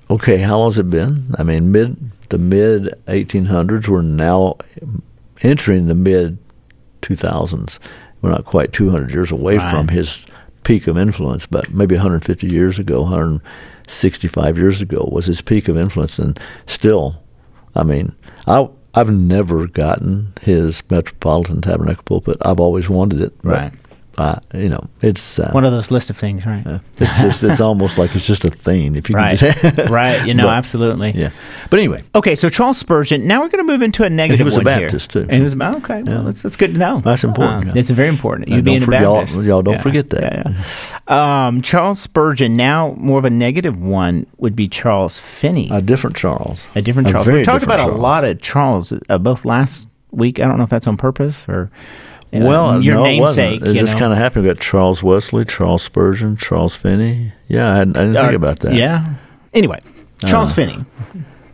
okay. 0.10 0.38
How 0.38 0.58
long 0.60 0.70
has 0.72 0.78
it 0.78 0.90
been? 0.90 1.34
I 1.38 1.44
mean, 1.44 1.72
mid 1.72 1.98
the 2.30 2.38
mid 2.38 2.94
1800s. 3.08 3.88
We're 3.88 4.02
now 4.02 4.58
entering 5.42 5.88
the 5.88 5.96
mid 5.96 6.38
2000s. 7.02 7.80
We're 8.22 8.32
not 8.32 8.46
quite 8.46 8.74
200 8.74 9.12
years 9.12 9.32
away 9.32 9.58
Right. 9.58 9.72
from 9.72 9.88
his 9.90 10.26
peak 10.64 10.88
of 10.88 10.98
influence, 10.98 11.46
but 11.46 11.72
maybe 11.72 11.96
150 11.96 12.48
years 12.48 12.80
ago, 12.80 13.02
165 13.04 14.58
years 14.58 14.82
ago 14.82 15.08
was 15.12 15.26
his 15.28 15.42
peak 15.42 15.68
of 15.68 15.78
influence, 15.78 16.20
and 16.20 16.40
still, 16.66 17.22
I 17.76 17.84
mean, 17.84 18.14
I. 18.48 18.70
I've 18.94 19.12
never 19.12 19.68
gotten 19.68 20.34
his 20.42 20.82
Metropolitan 20.90 21.62
Tabernacle 21.62 22.02
pulpit. 22.04 22.38
I've 22.42 22.60
always 22.60 22.90
wanted 22.90 23.22
it. 23.22 23.32
Right. 23.44 23.72
Uh, 24.18 24.40
you 24.56 24.68
know, 24.68 24.84
it's 25.02 25.38
uh, 25.38 25.52
One 25.52 25.64
of 25.64 25.72
those 25.72 25.92
list 25.92 26.10
of 26.10 26.18
things, 26.18 26.44
right? 26.48 26.64
it's 26.98 27.20
just 27.20 27.44
it's 27.44 27.62
almost 27.62 28.00
like 28.00 28.16
it's 28.16 28.26
just 28.26 28.46
a 28.46 28.50
thing. 28.50 28.96
If 28.96 29.10
you 29.12 29.16
right, 29.16 29.40
right. 29.90 30.26
You 30.26 30.34
know, 30.34 30.46
But- 30.48 30.58
absolutely. 30.58 31.12
yeah. 31.12 31.30
But 31.70 31.78
anyway, 31.80 32.02
Okay, 32.16 32.34
so 32.36 32.50
Charles 32.50 32.80
Spurgeon. 32.80 33.28
Now 33.28 33.42
we're 33.42 33.50
going 33.50 33.64
to 33.64 33.72
move 33.72 33.84
into 33.84 34.04
a 34.04 34.10
negative. 34.10 34.40
He 34.40 34.44
was 34.44 34.58
a 34.58 34.62
Baptist, 34.64 35.14
here. 35.14 35.24
too, 35.26 35.30
And 35.30 35.38
he 35.38 35.42
was 35.44 35.54
okay. 35.84 36.02
Well, 36.02 36.24
that's 36.24 36.42
that's 36.42 36.58
good 36.58 36.74
to 36.74 36.80
know. 36.80 37.00
That's 37.02 37.24
important, 37.24 37.64
Um, 37.64 37.68
yeah. 37.76 37.80
It's 37.80 37.92
very 37.92 38.10
important. 38.10 38.48
You 38.50 38.64
being 38.64 38.82
a 38.82 38.86
for- 38.86 38.94
y'all- 38.96 39.18
Baptist, 39.20 39.44
y'all 39.44 39.62
don't 39.62 39.76
Yeah, 39.76 39.82
forget 39.82 40.10
that. 40.10 40.24
yeah, 40.48 40.64
yeah. 41.10 41.48
Um, 41.48 41.62
Charles 41.62 42.02
Spurgeon. 42.02 42.56
Now, 42.56 42.96
more 42.98 43.20
of 43.20 43.26
a 43.26 43.30
negative 43.30 43.78
one 43.80 44.26
would 44.38 44.56
be 44.56 44.68
Charles 44.68 45.20
Finney, 45.20 45.70
a 45.72 45.82
different 45.82 46.16
Charles, 46.16 46.66
a 46.76 46.82
different 46.82 47.10
Charles. 47.10 47.28
We 47.28 47.44
talked 47.44 47.64
about 47.64 47.88
a 47.88 47.94
lot 47.94 48.26
of 48.26 48.42
Charles, 48.42 48.94
uh, 49.10 49.18
both 49.20 49.46
last 49.46 49.88
week. 50.10 50.40
I 50.40 50.46
don't 50.48 50.58
know 50.58 50.64
if 50.64 50.72
that's 50.72 50.88
on 50.88 50.98
purpose 50.98 51.46
or. 51.48 51.70
Uh, 52.34 52.40
well, 52.40 52.82
your 52.82 52.96
no, 52.96 53.06
it 53.06 53.10
namesake. 53.10 53.62
It 53.62 53.68
you 53.70 53.74
just 53.76 53.98
kind 53.98 54.12
of 54.12 54.18
happened. 54.18 54.46
We 54.46 54.52
got 54.54 54.60
Charles 54.62 55.02
Wesley, 55.02 55.46
Charles 55.46 55.82
Spurgeon, 55.84 56.36
Charles 56.36 56.76
Finney. 56.76 57.32
Yeah, 57.48 57.72
I, 57.72 57.76
hadn't- 57.78 57.98
I 57.98 58.02
didn't 58.02 58.16
think 58.16 58.34
Uh, 58.34 58.36
about 58.36 58.60
that. 58.60 58.74
Yeah. 58.74 59.14
Anyway, 59.54 59.80
Charles 60.26 60.52
Uh. 60.52 60.56
Finney. 60.56 60.86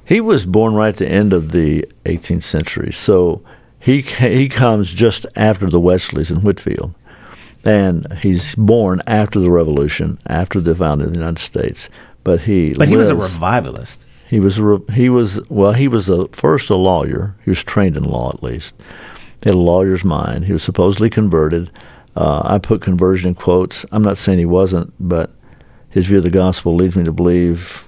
He 0.06 0.20
was 0.20 0.46
born 0.46 0.74
right 0.74 0.90
at 0.90 0.98
the 0.98 1.10
end 1.10 1.32
of 1.32 1.52
the 1.52 1.86
18th 2.06 2.44
century, 2.44 2.92
so 2.92 3.42
he 3.80 4.02
he 4.02 4.50
comes 4.50 4.94
just 4.94 5.26
after 5.36 5.70
the 5.70 5.80
Wesleys 5.80 6.30
in 6.32 6.38
Whitefield, 6.42 6.94
and 7.64 8.06
he's 8.22 8.56
born 8.56 9.02
after 9.08 9.40
the 9.40 9.52
Revolution, 9.52 10.18
after 10.28 10.60
the 10.60 10.76
founding 10.76 11.08
of 11.08 11.14
the 11.14 11.20
United 11.20 11.40
States. 11.40 11.90
But 12.24 12.42
he 12.42 12.74
But 12.74 12.88
he 12.90 12.98
was 12.98 13.10
a 13.10 13.16
revivalist. 13.16 14.04
He 14.28 14.40
was 14.40 14.58
a 14.60 14.80
he 14.94 15.10
was 15.10 15.40
well 15.50 15.74
he 15.74 15.88
was 15.88 16.10
a, 16.10 16.28
first 16.30 16.70
a 16.70 16.76
lawyer. 16.76 17.36
He 17.46 17.52
was 17.52 17.64
trained 17.64 17.96
in 17.96 18.04
law 18.04 18.30
at 18.34 18.42
least. 18.44 18.74
He 19.44 19.50
had 19.50 19.56
a 19.56 19.60
lawyer's 19.60 20.06
mind. 20.06 20.46
He 20.46 20.54
was 20.54 20.64
supposedly 20.64 21.10
converted. 21.10 21.70
Uh, 22.16 22.44
I 22.46 22.60
put 22.60 22.82
conversion 22.82 23.28
in 23.28 23.36
quotes. 23.36 23.86
I'm 23.92 24.02
not 24.02 24.18
saying 24.18 24.40
he 24.40 24.46
wasn't, 24.46 24.94
but 25.00 25.32
his 25.90 26.08
view 26.08 26.20
of 26.20 26.24
the 26.24 26.30
gospel 26.30 26.76
leads 26.76 26.96
me 26.96 27.04
to 27.04 27.12
believe, 27.12 27.86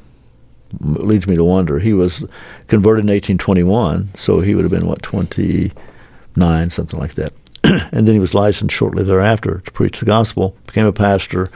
leads 0.81 1.27
me 1.27 1.35
to 1.38 1.45
wonder. 1.45 1.79
He 1.79 1.93
was 1.93 2.25
converted 2.67 3.05
in 3.05 3.09
1821, 3.09 4.09
so 4.17 4.41
he 4.41 4.53
would 4.53 4.65
have 4.65 4.71
been 4.71 4.85
what 4.85 5.01
29, 5.01 6.69
something 6.69 7.00
like 7.00 7.13
that. 7.13 7.31
and 7.63 8.05
then 8.05 8.13
he 8.15 8.19
was 8.19 8.33
licensed 8.33 8.75
shortly 8.75 9.03
thereafter 9.03 9.62
to 9.65 9.71
preach 9.71 10.00
the 10.00 10.05
gospel. 10.05 10.57
Became 10.67 10.85
a 10.85 10.91
pastor. 10.91 11.50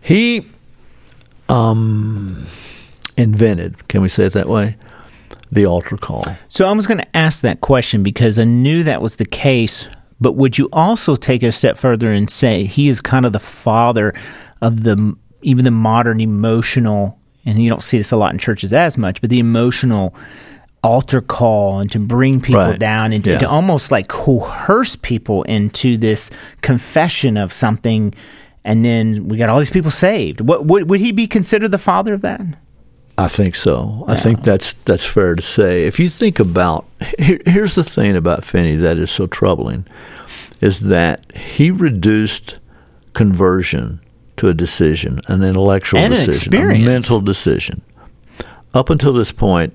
He 0.00 0.46
um, 1.48 2.46
invented, 3.16 3.88
can 3.88 4.00
we 4.00 4.08
say 4.08 4.26
it 4.26 4.32
that 4.34 4.48
way, 4.48 4.76
the 5.52 5.66
altar 5.66 5.96
call. 5.96 6.22
So 6.48 6.68
I 6.68 6.72
was 6.72 6.86
going 6.86 6.98
to 6.98 7.16
ask 7.16 7.40
that 7.42 7.60
question 7.60 8.02
because 8.02 8.38
I 8.38 8.44
knew 8.44 8.82
that 8.84 9.02
was 9.02 9.16
the 9.16 9.24
case. 9.26 9.88
But 10.20 10.32
would 10.34 10.58
you 10.58 10.68
also 10.72 11.16
take 11.16 11.42
a 11.42 11.50
step 11.50 11.78
further 11.78 12.12
and 12.12 12.28
say 12.28 12.64
he 12.64 12.88
is 12.88 13.00
kind 13.00 13.24
of 13.26 13.32
the 13.32 13.38
father 13.40 14.12
of 14.60 14.82
the 14.82 15.16
even 15.42 15.64
the 15.64 15.70
modern 15.70 16.20
emotional, 16.20 17.18
and 17.46 17.62
you 17.62 17.70
don't 17.70 17.82
see 17.82 17.96
this 17.96 18.12
a 18.12 18.16
lot 18.16 18.30
in 18.32 18.38
churches 18.38 18.72
as 18.74 18.98
much, 18.98 19.22
but 19.22 19.30
the 19.30 19.38
emotional 19.38 20.14
altar 20.84 21.22
call 21.22 21.80
and 21.80 21.90
to 21.92 21.98
bring 21.98 22.40
people 22.40 22.60
Right. 22.60 22.78
down 22.78 23.12
and 23.14 23.24
to, 23.24 23.30
Yeah. 23.32 23.38
to 23.38 23.48
almost 23.48 23.90
like 23.90 24.08
coerce 24.08 24.96
people 24.96 25.42
into 25.44 25.96
this 25.96 26.30
confession 26.60 27.36
of 27.38 27.52
something, 27.52 28.14
and 28.64 28.84
then 28.84 29.28
we 29.28 29.38
got 29.38 29.48
all 29.48 29.58
these 29.58 29.70
people 29.70 29.90
saved. 29.90 30.42
What 30.42 30.66
would 30.66 30.90
would 30.90 31.00
he 31.00 31.12
be 31.12 31.26
considered 31.26 31.70
the 31.70 31.78
father 31.78 32.12
of 32.12 32.20
that? 32.22 32.42
I 33.20 33.28
think 33.28 33.54
so. 33.54 34.04
I 34.08 34.16
think 34.16 34.42
that's 34.42 34.72
that's 34.72 35.04
fair 35.04 35.34
to 35.34 35.42
say. 35.42 35.84
If 35.84 35.98
you 36.00 36.08
think 36.08 36.40
about 36.40 36.86
here, 37.18 37.38
here's 37.44 37.74
the 37.74 37.84
thing 37.84 38.16
about 38.16 38.46
Finney 38.46 38.76
that 38.76 38.96
is 38.96 39.10
so 39.10 39.26
troubling 39.26 39.86
is 40.62 40.80
that 40.80 41.30
he 41.36 41.70
reduced 41.70 42.58
conversion 43.12 44.00
to 44.38 44.48
a 44.48 44.54
decision, 44.54 45.20
an 45.28 45.42
intellectual 45.42 46.00
And 46.00 46.14
an 46.14 46.18
decision, 46.18 46.54
experience. 46.54 46.82
a 46.82 46.90
mental 46.90 47.20
decision. 47.20 47.82
Up 48.72 48.88
until 48.88 49.12
this 49.12 49.32
point, 49.32 49.74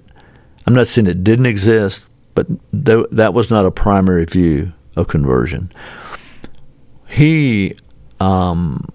I'm 0.66 0.74
not 0.74 0.88
saying 0.88 1.06
it 1.06 1.24
didn't 1.24 1.46
exist, 1.46 2.08
but 2.34 2.48
th- 2.86 3.06
that 3.12 3.36
was 3.36 3.52
not 3.52 3.66
a 3.66 3.72
primary 3.72 4.26
view 4.26 4.74
of 4.96 5.08
conversion. 5.08 5.72
He 7.08 7.76
um, 8.20 8.88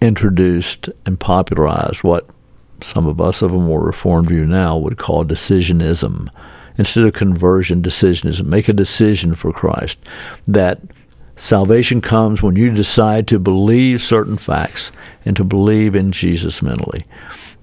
introduced 0.00 0.88
and 1.04 1.18
popularized 1.18 2.04
what 2.04 2.28
some 2.82 3.06
of 3.06 3.20
us 3.20 3.42
of 3.42 3.52
a 3.52 3.58
more 3.58 3.82
reformed 3.82 4.28
view 4.28 4.46
now 4.46 4.76
would 4.76 4.98
call 4.98 5.24
decisionism. 5.24 6.28
Instead 6.76 7.04
of 7.04 7.12
conversion, 7.12 7.82
decisionism. 7.82 8.46
Make 8.46 8.68
a 8.68 8.72
decision 8.72 9.34
for 9.34 9.52
Christ. 9.52 9.98
That 10.46 10.80
salvation 11.36 12.00
comes 12.00 12.42
when 12.42 12.56
you 12.56 12.70
decide 12.70 13.26
to 13.28 13.38
believe 13.38 14.00
certain 14.00 14.36
facts 14.36 14.92
and 15.24 15.36
to 15.36 15.44
believe 15.44 15.94
in 15.96 16.12
Jesus 16.12 16.62
mentally. 16.62 17.04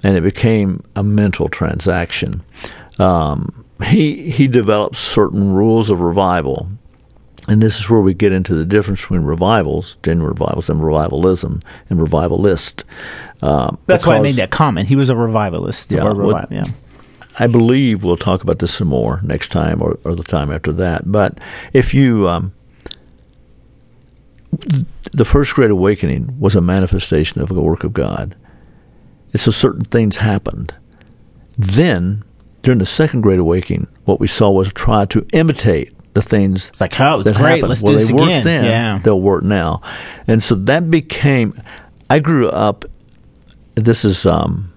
And 0.03 0.17
it 0.17 0.21
became 0.21 0.83
a 0.95 1.03
mental 1.03 1.47
transaction. 1.47 2.43
Um, 2.99 3.65
he, 3.83 4.29
he 4.29 4.47
developed 4.47 4.97
certain 4.97 5.53
rules 5.53 5.89
of 5.89 6.01
revival 6.01 6.69
and 7.47 7.61
this 7.61 7.79
is 7.79 7.89
where 7.89 8.01
we 8.01 8.13
get 8.13 8.31
into 8.31 8.53
the 8.55 8.65
difference 8.65 9.01
between 9.01 9.21
revivals, 9.21 9.97
genuine 10.03 10.29
revivals, 10.31 10.69
and 10.69 10.83
revivalism 10.83 11.59
and 11.89 12.01
revivalist. 12.01 12.83
Um, 13.41 13.77
That's 13.85 14.05
why 14.05 14.17
I 14.17 14.21
made 14.21 14.35
that 14.35 14.51
comment. 14.51 14.87
He 14.87 14.95
was 14.95 15.09
a 15.09 15.15
revivalist. 15.15 15.91
Yeah, 15.91 16.05
or 16.07 16.15
what- 16.15 16.51
yeah. 16.51 16.65
I 17.37 17.47
believe 17.47 18.01
we'll 18.01 18.15
talk 18.15 18.43
about 18.43 18.59
this 18.59 18.73
some 18.73 18.87
more 18.87 19.19
next 19.21 19.49
time 19.49 19.81
or, 19.81 19.99
or 20.05 20.15
the 20.15 20.23
time 20.23 20.51
after 20.51 20.71
that. 20.71 21.11
But 21.11 21.37
if 21.73 21.93
you, 21.93 22.29
um, 22.29 22.53
the 25.11 25.25
first 25.25 25.53
Great 25.53 25.69
Awakening 25.71 26.39
was 26.39 26.55
a 26.55 26.61
manifestation 26.61 27.41
of 27.41 27.49
the 27.49 27.61
work 27.61 27.83
of 27.83 27.91
God. 27.93 28.35
And 29.33 29.41
so 29.41 29.51
certain 29.51 29.83
things 29.83 30.17
happened. 30.17 30.73
Then, 31.57 32.23
during 32.63 32.79
the 32.79 32.85
second 32.85 33.21
Great 33.21 33.39
Awakening, 33.39 33.87
what 34.05 34.19
we 34.21 34.27
saw 34.27 34.49
was 34.51 34.71
try 34.71 35.03
to 35.05 35.25
imitate 35.33 35.91
the 36.15 36.21
things 36.21 36.69
It's 36.69 36.81
like, 36.81 36.99
oh, 36.99 37.19
it's 37.19 37.29
that 37.29 37.35
great. 37.37 37.49
happened. 37.55 37.69
Let's 37.69 37.81
well, 37.83 37.93
do 37.93 37.99
this 37.99 38.07
they 38.07 38.13
worked 38.13 38.25
again. 38.27 38.43
then. 38.45 38.65
Yeah. 38.65 38.99
They'll 39.03 39.21
work 39.21 39.43
now. 39.43 39.81
And 40.27 40.41
so 40.41 40.55
that 40.55 40.89
became. 40.89 41.61
I 42.09 42.19
grew 42.19 42.49
up. 42.49 42.85
This 43.75 44.05
is 44.05 44.25
um, 44.25 44.71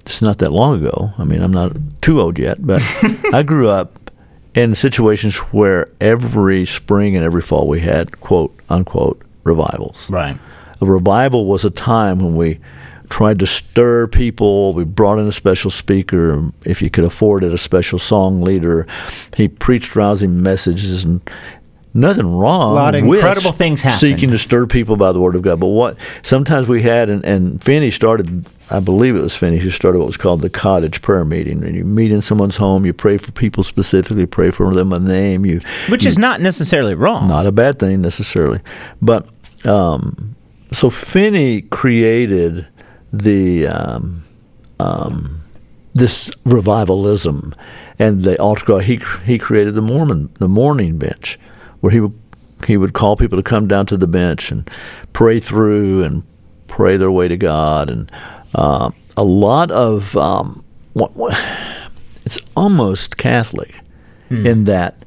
it's 0.00 0.20
not 0.20 0.38
that 0.38 0.50
long 0.52 0.84
ago. 0.84 1.12
I 1.18 1.24
mean, 1.24 1.40
I'm 1.40 1.52
not 1.52 1.72
too 2.02 2.20
old 2.20 2.38
yet, 2.38 2.66
but 2.66 2.82
I 3.32 3.44
grew 3.44 3.68
up 3.68 4.10
in 4.54 4.74
situations 4.74 5.36
where 5.36 5.88
every 6.00 6.66
spring 6.66 7.14
and 7.14 7.24
every 7.24 7.42
fall 7.42 7.68
we 7.68 7.80
had 7.80 8.20
quote 8.20 8.52
unquote 8.68 9.22
revivals. 9.44 10.10
Right. 10.10 10.36
A 10.80 10.86
revival 10.86 11.46
was 11.46 11.64
a 11.64 11.70
time 11.70 12.18
when 12.18 12.34
we 12.34 12.58
tried 13.08 13.38
to 13.40 13.46
stir 13.46 14.06
people. 14.06 14.74
We 14.74 14.84
brought 14.84 15.18
in 15.18 15.26
a 15.26 15.32
special 15.32 15.70
speaker, 15.70 16.50
if 16.64 16.82
you 16.82 16.90
could 16.90 17.04
afford 17.04 17.44
it, 17.44 17.52
a 17.52 17.58
special 17.58 17.98
song 17.98 18.42
leader. 18.42 18.86
He 19.36 19.48
preached 19.48 19.96
rousing 19.96 20.42
messages 20.42 21.04
and 21.04 21.20
nothing 21.94 22.36
wrong. 22.36 22.72
A 22.72 22.74
lot 22.74 22.94
of 22.94 23.04
with 23.04 23.18
incredible 23.18 23.52
things 23.52 23.82
happened. 23.82 24.00
Seeking 24.00 24.30
to 24.30 24.38
stir 24.38 24.66
people 24.66 24.96
by 24.96 25.12
the 25.12 25.20
word 25.20 25.34
of 25.34 25.42
God. 25.42 25.60
But 25.60 25.68
what 25.68 25.96
sometimes 26.22 26.68
we 26.68 26.82
had, 26.82 27.08
and, 27.10 27.24
and 27.24 27.62
Finney 27.62 27.90
started, 27.90 28.46
I 28.70 28.80
believe 28.80 29.16
it 29.16 29.22
was 29.22 29.36
Finney 29.36 29.58
who 29.58 29.70
started 29.70 29.98
what 29.98 30.06
was 30.06 30.16
called 30.16 30.42
the 30.42 30.50
cottage 30.50 31.02
prayer 31.02 31.24
meeting. 31.24 31.64
And 31.64 31.74
you 31.74 31.84
meet 31.84 32.10
in 32.10 32.20
someone's 32.20 32.56
home, 32.56 32.84
you 32.86 32.92
pray 32.92 33.16
for 33.18 33.32
people 33.32 33.62
specifically, 33.64 34.26
pray 34.26 34.50
for 34.50 34.72
them 34.74 34.92
a 34.92 34.98
name. 34.98 35.46
You 35.46 35.60
Which 35.88 36.04
is 36.04 36.18
not 36.18 36.40
necessarily 36.40 36.94
wrong. 36.94 37.28
not 37.28 37.46
a 37.46 37.52
bad 37.52 37.78
thing 37.78 38.00
necessarily. 38.02 38.60
But 39.00 39.26
um, 39.64 40.36
so 40.72 40.90
Finney 40.90 41.62
created 41.62 42.68
the 43.22 43.66
um, 43.66 44.24
um, 44.80 45.42
this 45.94 46.30
revivalism 46.44 47.54
and 47.98 48.22
the 48.22 48.40
altar 48.40 48.64
call. 48.64 48.78
He 48.78 49.00
he 49.24 49.38
created 49.38 49.74
the 49.74 49.82
Mormon 49.82 50.30
the 50.34 50.48
morning 50.48 50.98
bench, 50.98 51.38
where 51.80 51.92
he 51.92 52.00
would 52.00 52.18
he 52.66 52.76
would 52.76 52.92
call 52.92 53.16
people 53.16 53.38
to 53.38 53.42
come 53.42 53.68
down 53.68 53.86
to 53.86 53.96
the 53.96 54.06
bench 54.06 54.50
and 54.50 54.68
pray 55.12 55.38
through 55.38 56.02
and 56.04 56.22
pray 56.66 56.96
their 56.96 57.10
way 57.10 57.28
to 57.28 57.36
God 57.36 57.90
and 57.90 58.10
uh, 58.54 58.90
a 59.16 59.24
lot 59.24 59.70
of 59.70 60.16
um, 60.16 60.64
it's 62.24 62.38
almost 62.56 63.16
Catholic 63.16 63.80
in 64.46 64.64
that 64.64 65.04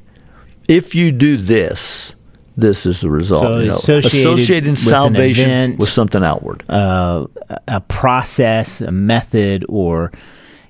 if 0.68 0.94
you 0.94 1.12
do 1.12 1.36
this, 1.36 2.14
this 2.56 2.86
is 2.86 3.00
the 3.00 3.10
result. 3.10 3.42
So 3.42 3.58
you 3.58 3.66
know, 3.66 3.76
associated 3.76 4.20
associating 4.20 4.70
with 4.72 4.80
an 4.80 4.84
salvation 4.86 5.50
event. 5.50 5.78
with 5.78 5.88
something 5.88 6.22
outward. 6.22 6.64
uh, 6.68 7.26
a 7.68 7.80
process, 7.82 8.80
a 8.80 8.90
method, 8.92 9.64
or 9.68 10.12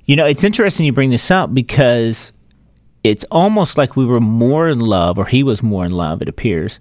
you 0.07 0.17
know, 0.17 0.27
it's 0.27 0.45
interesting 0.45 0.87
you 0.87 0.93
bring 0.93 1.11
this 1.11 1.31
up 1.31 1.53
because 1.53 2.33
it's 3.03 3.25
almost 3.31 3.79
like 3.79 3.97
we 3.97 4.05
were 4.05 4.21
more 4.21 4.69
in 4.69 4.81
love, 4.81 5.19
or 5.19 5.27
he 5.27 5.43
was 5.43 5.63
more 5.63 5.85
in 5.87 5.93
love, 5.93 6.21
it 6.23 6.29
appears, 6.29 6.79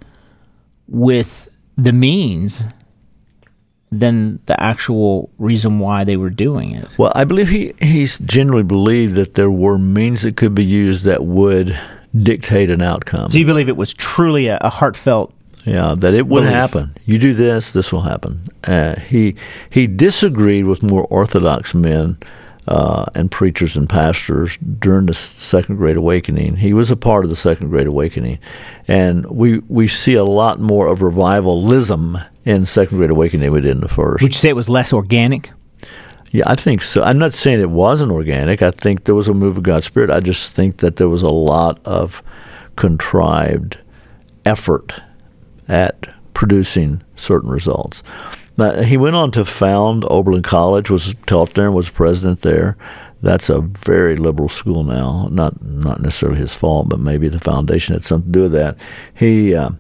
with 0.88 1.50
the 1.78 1.94
means 1.94 2.64
than 3.92 4.40
the 4.46 4.62
actual 4.62 5.32
reason 5.40 5.80
why 5.80 6.04
they 6.04 6.16
were 6.18 6.30
doing 6.30 6.76
it. 6.76 6.98
Well, 7.00 7.12
I 7.16 7.24
believe 7.24 7.50
he 7.50 7.74
he's 7.82 8.20
generally 8.20 8.64
believed 8.64 9.16
that 9.16 9.34
there 9.34 9.50
were 9.50 9.80
means 9.80 10.22
that 10.22 10.36
could 10.36 10.54
be 10.54 10.66
used 10.66 11.06
that 11.06 11.26
would 11.26 11.80
dictate 12.22 12.70
an 12.70 12.82
outcome. 12.82 13.30
So 13.32 13.38
you 13.38 13.46
believe 13.46 13.70
it 13.70 13.78
was 13.78 13.94
truly 13.94 14.48
a, 14.48 14.58
a 14.62 14.70
heartfelt 14.70 15.34
Yeah, 15.66 15.94
that 15.98 16.14
it 16.14 16.28
will 16.28 16.42
Belief. 16.42 16.54
happen. 16.54 16.96
You 17.06 17.20
do 17.20 17.34
this, 17.34 17.72
this 17.72 17.92
will 17.92 18.02
happen. 18.02 18.48
Uh, 18.64 19.00
he 19.00 19.36
he 19.70 19.88
disagreed 19.88 20.66
with 20.66 20.82
more 20.84 21.04
orthodox 21.10 21.74
men 21.74 22.18
uh, 22.68 23.06
and 23.16 23.32
preachers 23.32 23.76
and 23.76 23.90
pastors 23.90 24.58
during 24.58 25.08
the 25.08 25.14
Second 25.14 25.78
Great 25.78 25.98
Awakening. 25.98 26.58
He 26.58 26.72
was 26.74 26.92
a 26.92 26.96
part 26.96 27.24
of 27.24 27.30
the 27.30 27.36
Second 27.36 27.70
Great 27.70 27.88
Awakening, 27.88 28.38
and 28.88 29.26
we 29.26 29.60
we 29.70 29.88
see 29.88 30.14
a 30.16 30.24
lot 30.26 30.60
more 30.60 30.88
of 30.88 31.02
revivalism 31.02 32.18
in 32.46 32.66
Second 32.66 32.98
Great 32.98 33.10
Awakening 33.10 33.42
than 33.46 33.54
we 33.54 33.62
did 33.62 33.72
in 33.72 33.82
the 33.82 33.88
first. 33.90 34.22
Would 34.22 34.34
you 34.34 34.40
say 34.40 34.50
it 34.50 34.56
was 34.56 34.70
less 34.70 34.94
organic? 34.94 35.52
Yeah, 36.32 36.44
I 36.46 36.56
think 36.56 36.82
so. 36.82 37.02
I'm 37.02 37.18
not 37.18 37.34
saying 37.34 37.60
it 37.60 37.70
wasn't 37.72 38.12
organic. 38.12 38.62
I 38.62 38.72
think 38.72 39.06
there 39.06 39.16
was 39.16 39.28
a 39.28 39.34
move 39.34 39.58
of 39.58 39.64
God's 39.64 39.88
Spirit. 39.88 40.12
I 40.12 40.20
just 40.20 40.52
think 40.52 40.78
that 40.78 40.98
there 40.98 41.10
was 41.10 41.24
a 41.24 41.30
lot 41.30 41.80
of 41.86 42.22
contrived 42.76 43.80
effort 44.46 44.94
at 45.68 46.08
producing 46.34 47.04
certain 47.16 47.50
results. 47.50 48.04
He 48.84 48.98
went 48.98 49.16
on 49.16 49.32
to 49.32 49.46
found 49.46 50.04
Oberlin 50.10 50.44
College, 50.44 50.90
was 50.90 51.16
taught 51.26 51.54
there, 51.54 51.68
and 51.68 51.76
was 51.76 51.90
president 51.90 52.42
there. 52.42 52.76
That's 53.22 53.50
a 53.50 53.62
very 53.62 54.18
liberal 54.18 54.50
school 54.50 54.84
now. 54.84 55.28
Not 55.32 55.64
not 55.64 56.02
necessarily 56.02 56.40
his 56.40 56.54
fault, 56.54 56.90
but 56.90 57.00
maybe 57.00 57.28
the 57.28 57.40
foundation 57.40 57.94
had 57.94 58.04
something 58.04 58.32
to 58.32 58.38
do 58.38 58.44
with 58.44 58.52
that. 58.54 58.78
He 59.14 59.56
uh, 59.56 59.72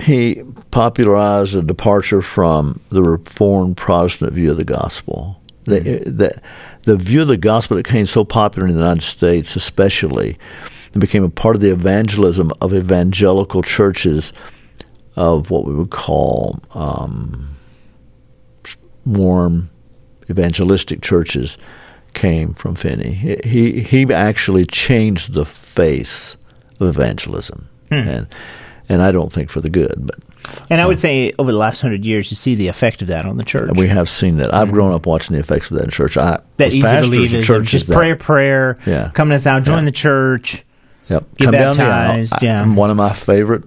he 0.00 0.42
popularized 0.70 1.56
a 1.56 1.62
departure 1.62 2.22
from 2.22 2.80
the 2.90 3.02
Reformed 3.02 3.76
Protestant 3.76 4.32
view 4.32 4.50
of 4.50 4.56
the 4.56 4.64
gospel. 4.64 5.37
The, 5.68 5.80
the, 5.80 6.42
the 6.82 6.96
view 6.96 7.22
of 7.22 7.28
the 7.28 7.36
gospel 7.36 7.76
that 7.76 7.84
became 7.84 8.06
so 8.06 8.24
popular 8.24 8.66
in 8.66 8.74
the 8.74 8.80
United 8.80 9.02
States, 9.02 9.56
especially, 9.56 10.38
it 10.94 10.98
became 10.98 11.24
a 11.24 11.28
part 11.28 11.56
of 11.56 11.62
the 11.62 11.72
evangelism 11.72 12.52
of 12.60 12.72
evangelical 12.74 13.62
churches 13.62 14.32
of 15.16 15.50
what 15.50 15.64
we 15.64 15.74
would 15.74 15.90
call 15.90 16.60
um, 16.72 17.56
warm 19.04 19.68
evangelistic 20.30 21.02
churches 21.02 21.58
came 22.14 22.54
from 22.54 22.74
Finney. 22.74 23.12
He 23.44 23.80
he 23.80 24.12
actually 24.12 24.66
changed 24.66 25.34
the 25.34 25.44
face 25.44 26.36
of 26.80 26.88
evangelism, 26.88 27.68
Hmm. 27.88 27.94
and 27.94 28.26
and 28.88 29.02
I 29.02 29.12
don't 29.12 29.32
think 29.32 29.50
for 29.50 29.60
the 29.60 29.70
good, 29.70 29.94
but 30.06 30.18
And 30.70 30.80
I 30.80 30.86
would 30.86 30.98
say 30.98 31.32
over 31.38 31.50
the 31.52 31.58
last 31.58 31.80
hundred 31.80 32.04
years, 32.04 32.30
you 32.30 32.36
see 32.36 32.54
the 32.54 32.68
effect 32.68 33.00
of 33.02 33.08
that 33.08 33.24
on 33.24 33.36
the 33.36 33.44
church. 33.44 33.70
we 33.76 33.88
have 33.88 34.08
seen 34.08 34.36
that. 34.36 34.52
I've 34.54 34.70
grown 34.72 34.92
up 34.92 35.06
watching 35.06 35.34
the 35.34 35.40
effects 35.40 35.70
of 35.70 35.76
that 35.78 35.84
in 35.84 35.90
church. 35.90 36.16
I 36.16 36.40
that 36.58 36.72
easy 36.72 36.82
believism, 36.82 37.42
churches 37.44 37.70
just 37.70 37.86
that- 37.88 37.94
prayer, 37.96 38.16
prayer, 38.16 38.76
Yeah. 38.86 39.10
coming 39.14 39.34
us 39.34 39.46
out, 39.46 39.62
join 39.64 39.78
Yeah. 39.78 39.84
the 39.86 39.92
church. 39.92 40.64
Yep. 41.08 41.24
Get 41.36 41.44
Come 41.46 41.52
down 41.52 41.76
the 41.76 41.82
aisle. 41.82 41.88
baptized, 41.88 42.34
I- 42.34 42.38
yeah. 42.42 42.62
I'm 42.62 42.76
one 42.76 42.90
of 42.90 42.96
my 42.96 43.12
favorite 43.12 43.64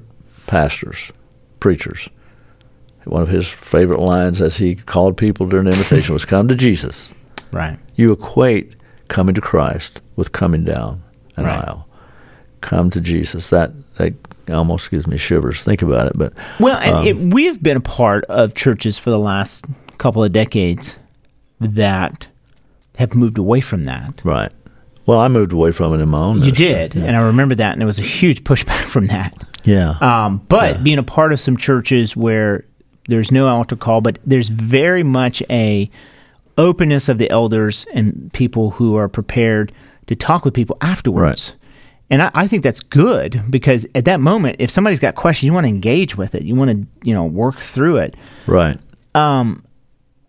pastors, 0.47 1.11
preachers. 1.59 2.07
One 3.05 3.23
of 3.23 3.29
his 3.29 3.47
favorite 3.47 3.99
lines 3.99 4.41
as 4.41 4.57
he 4.57 4.75
called 4.75 5.17
people 5.17 5.47
during 5.47 5.65
the 5.65 5.71
invitation 5.71 6.13
was 6.13 6.23
come 6.25 6.47
to 6.47 6.55
Jesus. 6.55 7.11
Right. 7.51 7.77
You 7.95 8.13
equate 8.13 8.75
coming 9.09 9.35
to 9.35 9.41
Christ 9.41 9.99
with 10.15 10.31
coming 10.31 10.63
down 10.63 11.01
an 11.35 11.43
Right. 11.45 11.67
aisle. 11.67 11.85
Come 12.61 12.89
to 12.91 13.01
Jesus. 13.01 13.49
That 13.49 13.71
that 13.97 14.13
almost 14.51 14.91
gives 14.91 15.07
me 15.07 15.17
shivers. 15.17 15.63
Think 15.63 15.81
about 15.81 16.07
it, 16.07 16.13
but 16.15 16.33
Well, 16.59 16.77
and 16.77 16.95
Um, 16.97 17.07
it, 17.07 17.17
we've 17.33 17.61
been 17.61 17.77
a 17.77 17.81
part 17.81 18.25
of 18.25 18.53
churches 18.53 18.97
for 18.97 19.09
the 19.09 19.19
last 19.19 19.65
couple 19.97 20.23
of 20.23 20.31
decades 20.31 20.97
that 21.59 22.27
have 22.97 23.13
moved 23.15 23.37
away 23.37 23.61
from 23.61 23.83
that. 23.85 24.21
right. 24.23 24.51
Well, 25.07 25.17
I 25.19 25.27
moved 25.29 25.51
away 25.51 25.71
from 25.71 25.93
it 25.93 25.99
in 26.03 26.09
my 26.09 26.19
own. 26.19 26.35
You 26.35 26.41
ministry. 26.41 26.65
did, 26.67 26.95
and 26.95 27.15
I 27.17 27.21
remember 27.21 27.55
that, 27.55 27.71
and 27.71 27.81
there 27.81 27.87
was 27.87 27.97
a 27.99 28.03
huge 28.03 28.43
pushback 28.49 28.83
from 28.85 29.07
that. 29.07 29.33
Yeah. 29.63 29.95
Um, 29.99 30.37
but 30.47 30.83
being 30.83 30.99
a 30.99 31.03
part 31.03 31.33
of 31.33 31.39
some 31.39 31.57
churches 31.57 32.15
where 32.15 32.65
there's 33.07 33.31
no 33.31 33.47
altar 33.47 33.75
call, 33.75 34.01
but 34.01 34.19
there's 34.25 34.49
very 34.49 35.03
much 35.03 35.41
a 35.49 35.89
openness 36.57 37.09
of 37.09 37.17
the 37.17 37.29
elders 37.31 37.85
and 37.93 38.31
people 38.33 38.71
who 38.71 38.95
are 38.95 39.07
prepared 39.07 39.71
to 40.07 40.15
talk 40.15 40.45
with 40.45 40.53
people 40.53 40.77
afterwards. 40.81 41.53
And 42.11 42.21
I, 42.21 42.29
I 42.35 42.47
think 42.47 42.61
that's 42.61 42.81
good 42.81 43.41
because 43.49 43.87
at 43.95 44.05
that 44.05 44.19
moment, 44.19 44.57
if 44.59 44.69
somebody's 44.69 44.99
got 44.99 45.15
questions, 45.15 45.45
you 45.47 45.53
want 45.53 45.63
to 45.63 45.69
engage 45.69 46.15
with 46.17 46.35
it. 46.35 46.43
You 46.43 46.53
want 46.53 46.69
to, 46.71 46.87
you 47.07 47.13
know, 47.15 47.23
work 47.25 47.57
through 47.57 47.97
it. 47.97 48.15
right. 48.45 48.77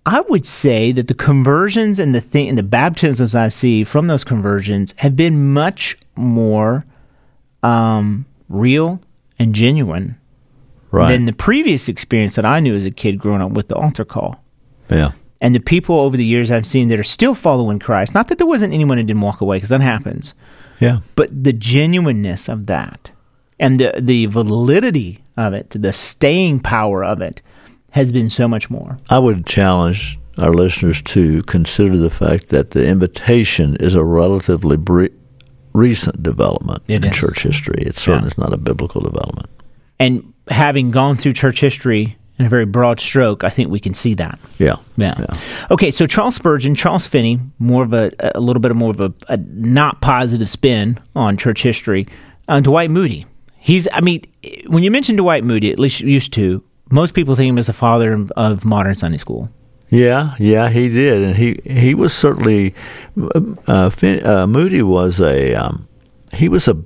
I 0.04 0.20
would 0.28 0.44
say 0.46 0.90
that 0.92 1.06
the 1.06 1.14
conversions 1.14 2.00
and 2.00 2.12
the 2.12 2.20
thing 2.20 2.48
and 2.48 2.58
the 2.58 2.64
baptisms 2.64 3.34
I 3.36 3.48
see 3.48 3.84
from 3.84 4.08
those 4.08 4.24
conversions 4.24 4.94
have 4.98 5.14
been 5.14 5.52
much 5.52 5.96
more 6.16 6.84
um, 7.62 8.26
real 8.48 9.00
and 9.38 9.54
genuine 9.54 10.16
Right. 10.90 11.08
than 11.10 11.24
the 11.24 11.32
previous 11.32 11.88
experience 11.88 12.34
that 12.34 12.44
I 12.44 12.60
knew 12.60 12.74
as 12.74 12.84
a 12.84 12.90
kid 12.90 13.18
growing 13.18 13.40
up 13.40 13.52
with 13.52 13.68
the 13.68 13.76
altar 13.76 14.04
call. 14.04 14.44
yeah. 14.90 15.12
And 15.40 15.54
the 15.54 15.60
people 15.60 15.98
over 15.98 16.16
the 16.18 16.24
years 16.24 16.50
I've 16.50 16.66
seen 16.66 16.86
that 16.88 16.98
are 17.00 17.02
still 17.04 17.34
following 17.34 17.78
Christ, 17.78 18.12
not 18.14 18.28
that 18.28 18.36
there 18.38 18.46
wasn't 18.46 18.74
anyone 18.74 18.98
who 18.98 19.02
didn't 19.04 19.22
walk 19.22 19.40
away, 19.40 19.56
because 19.56 19.70
that 19.70 19.80
happens, 19.80 20.34
Yeah. 20.82 20.98
but 21.16 21.28
the 21.44 21.52
genuineness 21.52 22.48
of 22.48 22.66
that 22.66 23.10
and 23.58 23.78
the, 23.78 23.94
the 24.00 24.26
validity 24.26 25.22
of 25.36 25.54
it, 25.54 25.70
the 25.70 25.92
staying 25.92 26.60
power 26.60 27.04
of 27.04 27.20
it, 27.22 27.40
has 27.92 28.12
been 28.12 28.28
so 28.30 28.48
much 28.48 28.68
more. 28.70 28.96
I 29.10 29.18
would 29.18 29.46
challenge 29.46 30.18
our 30.38 30.50
listeners 30.52 31.00
to 31.02 31.42
consider 31.42 31.96
the 31.96 32.10
fact 32.10 32.48
that 32.48 32.70
the 32.70 32.88
invitation 32.88 33.76
is 33.76 33.94
a 33.94 34.02
relatively 34.04 34.76
bre- 34.76 35.06
recent 35.74 36.22
development 36.22 36.82
It 36.88 37.04
in 37.04 37.10
is. 37.10 37.16
church 37.16 37.42
history. 37.42 37.82
It 37.86 37.94
certainly 37.94 38.26
Yeah. 38.26 38.32
is 38.32 38.38
not 38.38 38.52
a 38.52 38.56
biblical 38.58 39.00
development. 39.02 39.48
And 40.00 40.32
having 40.48 40.90
gone 40.90 41.16
through 41.16 41.34
church 41.34 41.60
history 41.60 42.16
in 42.42 42.46
a 42.46 42.50
very 42.50 42.66
broad 42.66 42.98
stroke, 42.98 43.44
I 43.44 43.50
think 43.50 43.70
we 43.70 43.78
can 43.78 43.94
see 43.94 44.14
that. 44.14 44.36
Yeah. 44.58 44.74
Yeah. 44.96 45.14
Okay, 45.70 45.92
so 45.92 46.06
Charles 46.06 46.34
Spurgeon, 46.34 46.74
Charles 46.74 47.06
Finney, 47.06 47.38
more 47.60 47.84
of 47.84 47.92
a, 47.92 48.10
a 48.34 48.40
little 48.40 48.60
bit 48.60 48.72
of 48.72 48.76
more 48.76 48.90
of 48.90 49.00
a, 49.00 49.14
a 49.28 49.36
not 49.36 50.00
positive 50.00 50.50
spin 50.50 50.98
on 51.14 51.36
church 51.36 51.62
history. 51.62 52.08
Uh, 52.48 52.58
Dwight 52.58 52.90
Moody. 52.90 53.26
He's, 53.58 53.86
I 53.92 54.00
mean, 54.00 54.24
when 54.66 54.82
you 54.82 54.90
mention 54.90 55.14
Dwight 55.14 55.44
Moody, 55.44 55.70
at 55.70 55.78
least 55.78 56.00
you 56.00 56.08
used 56.08 56.32
to, 56.32 56.64
most 56.90 57.14
people 57.14 57.36
think 57.36 57.48
him 57.48 57.58
as 57.58 57.68
the 57.68 57.72
father 57.72 58.12
of, 58.12 58.32
of 58.32 58.64
modern 58.64 58.96
Sunday 58.96 59.18
school. 59.18 59.48
Yeah, 59.88 60.34
yeah, 60.40 60.68
he 60.68 60.88
did, 60.88 61.22
and 61.22 61.36
he 61.36 61.60
he 61.66 61.94
was 61.94 62.14
certainly 62.14 62.74
uh, 63.66 63.90
Fin- 63.90 64.26
uh, 64.26 64.46
Moody 64.46 64.80
was 64.80 65.20
a 65.20 65.54
um, 65.54 65.86
he 66.32 66.48
was 66.48 66.66
a 66.66 66.82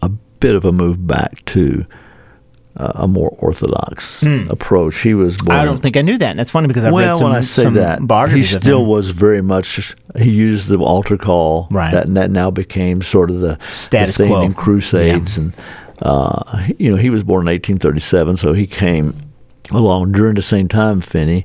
a 0.00 0.08
bit 0.08 0.54
of 0.54 0.64
a 0.64 0.72
move 0.72 1.06
back 1.06 1.44
to 1.44 1.84
uh, 2.80 2.92
a 2.94 3.06
more 3.08 3.30
orthodox 3.38 4.22
approach. 4.48 5.00
He 5.00 5.12
was 5.14 5.36
born. 5.36 5.56
I 5.58 5.64
don't 5.64 5.80
think 5.82 5.96
I 5.96 6.02
knew 6.02 6.16
that. 6.18 6.30
And 6.30 6.38
that's 6.38 6.50
funny 6.50 6.66
because 6.68 6.84
I've 6.84 6.92
read 6.92 6.94
well, 6.94 7.16
some, 7.16 7.28
when 7.28 7.36
I 7.36 7.42
say 7.42 7.68
that, 7.70 8.00
he 8.30 8.42
still 8.60 8.86
was 8.86 9.10
very 9.10 9.42
much. 9.42 9.94
He 10.18 10.30
used 10.30 10.68
the 10.68 10.78
altar 10.78 11.16
call. 11.18 11.68
Right. 11.70 11.92
That, 11.92 12.14
that 12.14 12.30
now 12.30 12.50
became 12.50 13.02
sort 13.02 13.30
of 13.30 13.40
the 13.40 13.58
Status 13.72 14.16
the 14.16 14.22
thing 14.24 14.32
quo. 14.32 14.42
in 14.42 14.54
crusades, 14.54 15.36
and 15.38 15.52
uh, 16.02 16.66
you 16.78 16.90
know 16.90 16.96
he 16.96 17.10
was 17.10 17.22
born 17.22 17.42
in 17.46 17.52
1837, 17.52 18.36
so 18.38 18.52
he 18.52 18.66
came 18.66 19.14
along 19.72 20.12
during 20.12 20.34
the 20.34 20.42
same 20.42 20.66
time. 20.68 21.00
Finney, 21.00 21.44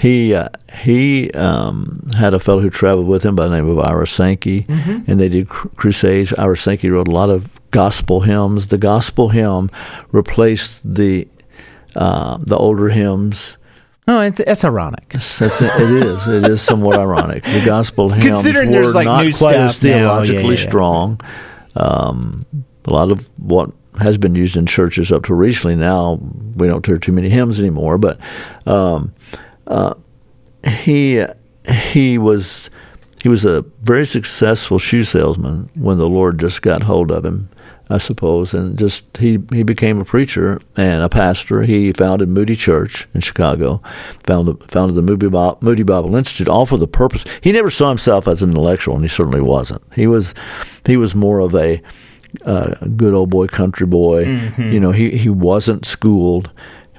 he 0.00 0.34
uh, 0.34 0.48
he 0.82 1.30
um, 1.32 2.04
had 2.16 2.34
a 2.34 2.40
fellow 2.40 2.60
who 2.60 2.70
traveled 2.70 3.06
with 3.06 3.22
him 3.22 3.36
by 3.36 3.46
the 3.46 3.54
name 3.56 3.68
of 3.68 3.78
Ira 3.78 4.06
Sankey, 4.06 4.64
Mm-hmm. 4.64 5.10
and 5.10 5.20
they 5.20 5.28
did 5.28 5.48
cr- 5.48 5.68
crusades. 5.76 6.32
Ira 6.34 6.56
Sankey 6.56 6.90
wrote 6.90 7.08
a 7.08 7.12
lot 7.12 7.30
of 7.30 7.48
gospel 7.74 8.20
hymns. 8.20 8.68
The 8.68 8.78
gospel 8.78 9.28
hymn 9.28 9.70
replaced 10.12 10.80
the 10.94 11.28
uh, 11.96 12.38
the 12.40 12.56
older 12.56 12.88
hymns. 12.88 13.58
Oh, 14.06 14.20
it's, 14.20 14.38
that's 14.44 14.64
ironic. 14.64 15.08
That's 15.10 15.40
it, 15.60 15.72
it 15.80 15.90
is. 16.06 16.28
It 16.28 16.46
is 16.46 16.62
somewhat 16.62 16.98
ironic. 16.98 17.42
The 17.42 17.62
gospel 17.64 18.10
hymns 18.10 18.42
Considering 18.42 18.70
were 18.70 18.86
like, 18.92 19.06
not 19.06 19.34
quite 19.34 19.54
as 19.54 19.82
now, 19.82 19.88
yeah, 19.88 19.94
theologically 19.96 20.42
yeah, 20.42 20.60
yeah. 20.60 20.68
strong. 20.68 21.20
Um, 21.74 22.46
a 22.84 22.90
lot 22.90 23.10
of 23.10 23.28
what 23.38 23.70
has 23.98 24.18
been 24.18 24.34
used 24.34 24.56
in 24.56 24.66
churches 24.66 25.10
up 25.10 25.24
to 25.24 25.34
recently 25.34 25.76
now 25.76 26.18
we 26.56 26.66
don't 26.66 26.84
hear 26.84 26.98
too 26.98 27.12
many 27.12 27.28
hymns 27.28 27.58
anymore. 27.58 27.98
But 27.98 28.20
um, 28.66 29.12
uh, 29.66 29.94
he 30.66 31.24
he 31.68 32.18
was 32.18 32.70
he 33.22 33.28
was 33.28 33.44
a 33.44 33.62
very 33.82 34.06
successful 34.06 34.78
shoe 34.78 35.02
salesman 35.02 35.70
when 35.74 35.98
the 35.98 36.08
Lord 36.08 36.38
just 36.38 36.60
got 36.60 36.82
hold 36.82 37.10
of 37.10 37.24
him. 37.24 37.48
I 37.90 37.98
suppose, 37.98 38.54
and 38.54 38.78
just 38.78 39.18
he 39.18 39.38
he 39.52 39.62
became 39.62 40.00
a 40.00 40.04
preacher 40.04 40.60
and 40.76 41.02
a 41.02 41.08
pastor. 41.08 41.62
He 41.62 41.92
founded 41.92 42.30
Moody 42.30 42.56
Church 42.56 43.06
in 43.14 43.20
Chicago, 43.20 43.82
founded 44.22 44.70
founded 44.70 44.96
the 44.96 45.02
Moody 45.02 45.28
Bible, 45.28 45.58
Moody 45.60 45.82
Bible 45.82 46.16
Institute, 46.16 46.48
all 46.48 46.64
for 46.64 46.78
the 46.78 46.88
purpose. 46.88 47.24
He 47.42 47.52
never 47.52 47.70
saw 47.70 47.90
himself 47.90 48.26
as 48.26 48.42
an 48.42 48.50
intellectual, 48.50 48.94
and 48.94 49.04
he 49.04 49.08
certainly 49.08 49.42
wasn't. 49.42 49.82
He 49.94 50.06
was 50.06 50.34
he 50.86 50.96
was 50.96 51.14
more 51.14 51.40
of 51.40 51.54
a 51.54 51.82
uh, 52.46 52.74
good 52.96 53.12
old 53.12 53.30
boy, 53.30 53.46
country 53.48 53.86
boy. 53.86 54.24
You 54.72 54.80
know, 54.80 54.90
he 54.90 55.10
he 55.10 55.28
wasn't 55.28 55.84
schooled. 55.84 56.50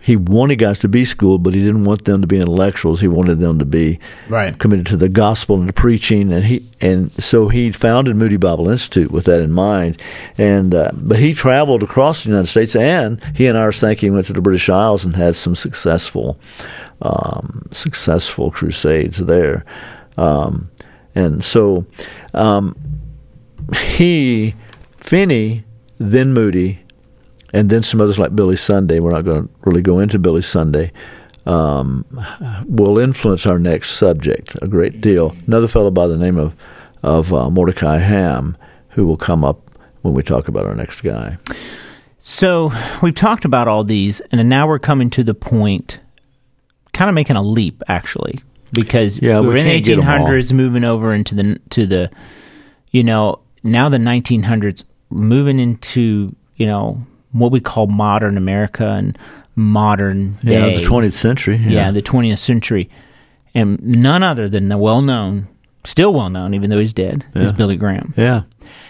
He 0.06 0.16
wanted 0.16 0.58
guys 0.58 0.78
to 0.80 0.88
be 0.88 1.04
schooled, 1.04 1.42
but 1.42 1.56
he 1.56 1.62
didn't 1.62 1.84
want 1.84 2.06
them 2.06 2.22
to 2.22 2.28
be 2.28 2.38
intellectuals. 2.38 3.02
He 3.02 3.08
wanted 3.08 3.40
them 3.40 3.58
to 3.58 3.66
be 3.66 4.00
Right. 4.30 4.56
committed 4.56 4.86
to 4.88 4.98
the 4.98 5.10
gospel 5.10 5.58
and 5.58 5.66
to 5.66 5.74
preaching, 5.74 6.32
and 6.32 6.46
he 6.46 6.64
and 6.80 7.12
so 7.12 7.48
he 7.48 7.72
founded 7.72 8.16
Moody 8.16 8.38
Bible 8.38 8.70
Institute 8.70 9.10
with 9.10 9.26
that 9.26 9.42
in 9.42 9.52
mind. 9.52 9.98
And 10.38 10.76
uh, 10.76 10.92
but 10.94 11.18
he 11.18 11.34
traveled 11.34 11.82
across 11.82 12.24
the 12.24 12.30
United 12.30 12.46
States, 12.46 12.76
and 12.76 13.20
he 13.36 13.48
and 13.48 13.58
I 13.58 13.62
Ira 13.62 13.74
Sankey 13.74 14.12
went 14.12 14.28
to 14.28 14.34
the 14.34 14.42
British 14.42 14.70
Isles 14.70 15.04
and 15.06 15.16
had 15.16 15.36
some 15.36 15.56
successful 15.56 16.38
um, 17.02 17.68
successful 17.72 18.52
crusades 18.52 19.18
there. 19.18 19.66
Um, 20.18 20.70
and 21.16 21.44
so 21.44 21.88
um, 22.36 22.76
he 23.76 24.54
Finney, 24.98 25.64
then 25.98 26.32
Moody, 26.32 26.85
and 27.56 27.70
then 27.70 27.82
some 27.82 28.02
others 28.02 28.20
like 28.20 28.36
Billy 28.36 28.58
Sunday. 28.58 29.00
We're 29.00 29.12
not 29.12 29.24
going 29.24 29.48
to 29.48 29.54
really 29.64 29.82
go 29.82 30.00
into 30.00 30.20
Billy 30.20 30.42
Sunday. 30.42 30.92
Um, 31.46 32.06
will 32.66 32.98
influence 33.00 33.46
our 33.46 33.60
next 33.60 33.92
subject 33.92 34.56
a 34.64 34.68
great 34.68 35.00
deal. 35.00 35.36
Another 35.48 35.68
fellow 35.68 35.92
by 35.92 36.08
the 36.08 36.18
name 36.18 36.38
of 36.38 36.54
of 37.04 37.32
uh, 37.34 37.50
Mordecai 37.52 38.00
Ham, 38.00 38.58
who 38.90 39.06
will 39.06 39.18
come 39.18 39.44
up 39.44 39.62
when 40.02 40.14
we 40.16 40.24
talk 40.24 40.48
about 40.48 40.66
our 40.66 40.74
next 40.76 41.02
guy. 41.02 41.38
So 42.20 42.72
we've 43.04 43.14
talked 43.14 43.46
about 43.46 43.68
all 43.68 43.84
these, 43.84 44.20
and 44.32 44.50
now 44.50 44.68
we're 44.68 44.80
coming 44.80 45.12
to 45.12 45.24
the 45.24 45.36
point, 45.36 46.00
kind 46.94 47.10
of 47.10 47.14
making 47.16 47.36
a 47.36 47.44
leap, 47.44 47.84
actually, 47.88 48.40
because 48.74 49.20
Yeah, 49.22 49.40
we 49.40 49.50
we 49.50 49.60
in 49.60 49.66
the 49.68 49.72
can't 49.74 49.86
get 49.86 49.98
'em 50.00 50.08
all. 50.22 50.28
1800s, 50.28 50.52
moving 50.52 50.84
over 50.84 51.14
into 51.14 51.36
the 51.36 51.60
to 51.70 51.86
the, 51.86 52.10
you 52.90 53.04
know, 53.04 53.40
now 53.64 53.88
the 53.90 54.00
1900s, 54.00 54.84
moving 55.12 55.60
into 55.60 56.36
you 56.56 56.66
know 56.66 57.06
what 57.38 57.52
we 57.52 57.60
call 57.60 57.88
modern 57.88 58.38
America 58.38 58.88
and 58.92 59.18
modern 59.56 60.38
Yeah, 60.44 60.68
the 60.70 60.84
20th 60.84 61.14
century. 61.14 61.58
yeah, 61.58 61.92
the 61.92 62.02
20th 62.02 62.40
century, 62.40 62.90
and 63.54 63.80
none 63.82 64.24
other 64.24 64.50
than 64.50 64.68
the 64.70 64.78
well-known, 64.78 65.48
still 65.84 66.14
well-known, 66.14 66.54
even 66.54 66.70
though 66.70 66.80
he's 66.80 66.94
dead, 66.94 67.26
is 67.36 67.52
Billy 67.52 67.78
Graham. 67.78 68.14
yeah. 68.18 68.42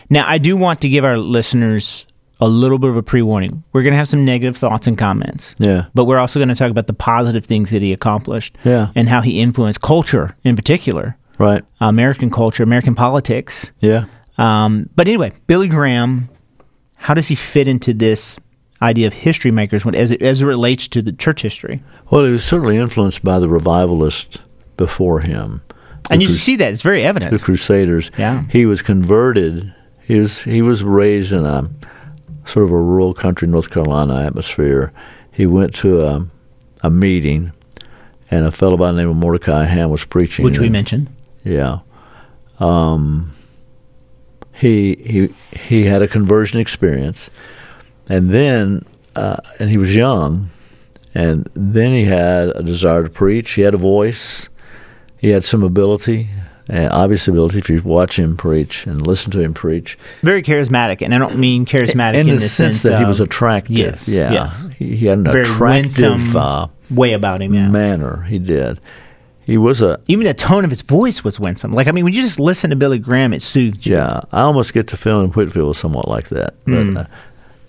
Now, 0.09 0.25
I 0.27 0.37
do 0.37 0.55
want 0.55 0.81
to 0.81 0.89
give 0.89 1.03
our 1.03 1.17
listeners 1.17 2.05
a 2.39 2.47
little 2.47 2.77
bit 2.77 2.89
of 2.91 2.95
a 2.97 3.01
pre 3.03 3.21
warning. 3.23 3.63
We're 3.73 3.81
going 3.81 3.93
to 3.93 3.97
have 3.97 4.07
some 4.07 4.23
negative 4.25 4.55
thoughts 4.57 4.85
and 4.87 4.97
comments. 4.97 5.55
Yeah. 5.57 5.85
But 5.95 6.05
we're 6.05 6.19
also 6.19 6.37
going 6.39 6.49
to 6.49 6.55
talk 6.55 6.69
about 6.69 6.85
the 6.87 6.93
positive 6.93 7.45
things 7.45 7.71
that 7.71 7.81
he 7.81 7.91
accomplished 7.93 8.55
Yeah. 8.63 8.89
and 8.93 9.09
how 9.09 9.21
he 9.21 9.39
influenced 9.41 9.81
culture 9.81 10.35
in 10.43 10.55
particular, 10.55 11.17
Right. 11.39 11.63
American 11.81 12.29
culture, 12.29 12.61
American 12.61 12.93
politics. 12.93 13.71
Yeah. 13.79 14.05
Um, 14.37 14.89
but 14.95 15.07
anyway, 15.07 15.31
Billy 15.47 15.67
Graham, 15.69 16.29
how 17.05 17.13
does 17.13 17.27
he 17.27 17.35
fit 17.35 17.67
into 17.67 17.93
this 17.93 18.35
idea 18.81 19.05
of 19.05 19.13
history 19.13 19.51
makers 19.51 19.85
when, 19.85 19.93
as, 19.93 20.09
it, 20.09 20.23
as 20.23 20.41
it 20.41 20.45
relates 20.47 20.87
to 20.87 21.03
the 21.03 21.11
church 21.11 21.43
history? 21.43 21.83
Well, 22.09 22.25
he 22.25 22.31
was 22.31 22.43
certainly 22.43 22.77
influenced 22.77 23.23
by 23.23 23.37
the 23.37 23.47
revivalists 23.47 24.39
before 24.75 25.19
him. 25.19 25.61
And 26.09 26.23
you 26.23 26.29
Crus- 26.29 26.39
see 26.39 26.55
that. 26.55 26.73
It's 26.73 26.81
very 26.81 27.03
evident. 27.03 27.31
the. 27.31 27.37
Crusaders. 27.37 28.09
Yeah. 28.17 28.43
He 28.49 28.65
was 28.65 28.81
converted. 28.81 29.71
He 30.07 30.19
was 30.19 30.41
he 30.41 30.63
was 30.63 30.83
raised 30.83 31.31
in 31.31 31.45
a 31.45 31.69
sort 32.45 32.65
of 32.65 32.71
a 32.71 32.77
rural 32.81 33.13
country, 33.13 33.47
North 33.47 33.69
Carolina 33.69 34.23
atmosphere. 34.23 34.91
He 35.31 35.45
went 35.45 35.75
to 35.75 36.01
a, 36.01 36.27
a 36.81 36.89
meeting, 36.89 37.51
and 38.31 38.45
a 38.45 38.51
fellow 38.51 38.77
by 38.77 38.91
the 38.91 38.97
name 38.97 39.09
of 39.09 39.15
Mordecai 39.15 39.65
Ham 39.65 39.91
was 39.91 40.05
preaching. 40.05 40.43
Which 40.43 40.57
we 40.57 40.65
and- 40.65 40.73
mentioned. 40.73 41.07
Yeah. 41.43 41.79
Um, 42.59 43.33
he 44.55 44.95
he 44.95 45.27
he 45.57 45.83
had 45.83 46.01
a 46.01 46.07
conversion 46.07 46.59
experience, 46.59 47.29
and 48.07 48.31
then 48.31 48.85
uh, 49.15 49.37
and 49.59 49.69
he 49.69 49.77
was 49.77 49.95
young, 49.95 50.49
and 51.13 51.49
then 51.53 51.93
he 51.93 52.05
had 52.05 52.49
a 52.49 52.63
desire 52.63 53.03
to 53.03 53.09
preach. 53.09 53.51
He 53.51 53.61
had 53.61 53.73
a 53.73 53.77
voice. 53.77 54.49
He 55.17 55.29
had 55.29 55.43
some 55.43 55.63
ability, 55.63 56.29
uh, 56.69 56.87
obvious 56.91 57.27
ability. 57.27 57.57
If 57.57 57.69
you 57.69 57.81
watch 57.81 58.17
him 58.17 58.37
preach 58.37 58.85
and 58.85 59.05
listen 59.05 59.31
to 59.31 59.41
him 59.41 59.53
preach, 59.53 59.97
Very 60.23 60.43
charismatic. 60.43 61.01
And 61.01 61.13
I 61.13 61.17
don't 61.17 61.37
mean 61.37 61.65
charismatic 61.65 62.15
in, 62.15 62.29
in, 62.29 62.35
the, 62.35 62.41
sense, 62.41 62.83
that 62.83 62.99
he 62.99 63.05
was 63.05 63.19
attractive. 63.19 63.75
Yes, 63.75 64.07
yeah, 64.07 64.31
yes. 64.31 64.65
He, 64.77 64.95
he 64.95 65.05
had 65.07 65.19
an 65.19 65.23
very 65.25 65.41
attractive 65.41 66.35
uh, 66.35 66.67
way 66.89 67.13
about 67.13 67.41
him. 67.41 67.53
Yeah. 67.53 67.67
manner. 67.67 68.21
He 68.21 68.39
did. 68.39 68.79
He 69.45 69.57
was 69.57 69.81
a 69.81 69.99
Even 70.07 70.25
the 70.25 70.33
tone 70.33 70.63
of 70.63 70.69
his 70.71 70.81
voice 70.81 71.23
was 71.23 71.39
winsome. 71.39 71.71
Like 71.73 71.87
I 71.87 71.91
mean, 71.91 72.03
when 72.03 72.13
you 72.13 72.21
just 72.21 72.39
listen 72.39 72.69
to 72.71 72.75
Billy 72.75 72.97
Graham, 72.99 73.33
it 73.33 73.41
soothed 73.41 73.85
you. 73.85 73.95
Yeah, 73.95 74.21
I 74.31 74.41
almost 74.41 74.73
get 74.73 74.87
the 74.87 74.97
feeling 74.97 75.29
Whitefield 75.31 75.67
was 75.67 75.77
somewhat 75.77 76.07
like 76.07 76.29
that, 76.29 76.55
but 76.65 76.83
Hmm. 76.83 76.97
uh, 76.97 77.03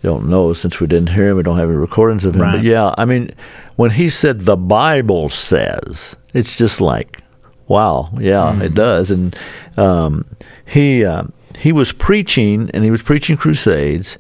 you 0.02 0.10
don't 0.10 0.28
know 0.28 0.52
since 0.54 0.80
we 0.80 0.86
didn't 0.86 1.10
hear 1.10 1.28
him. 1.28 1.36
We 1.36 1.42
don't 1.42 1.58
have 1.58 1.68
any 1.68 1.76
recordings 1.78 2.24
of 2.24 2.34
him. 2.34 2.42
Right. 2.42 2.52
But 2.56 2.62
yeah, 2.64 2.94
I 2.96 3.04
mean, 3.04 3.30
when 3.76 3.90
he 3.90 4.08
said 4.08 4.40
the 4.40 4.56
Bible 4.56 5.28
says, 5.28 6.16
it's 6.32 6.56
just 6.56 6.80
like, 6.80 7.22
wow, 7.68 8.10
yeah, 8.18 8.54
Hmm. 8.54 8.62
it 8.62 8.74
does. 8.74 9.10
And 9.10 9.36
um, 9.76 10.24
he 10.64 11.04
uh, 11.04 11.24
he 11.58 11.72
was 11.72 11.92
preaching, 11.92 12.70
and 12.72 12.84
he 12.84 12.90
was 12.90 13.02
preaching 13.02 13.36
crusades, 13.36 14.16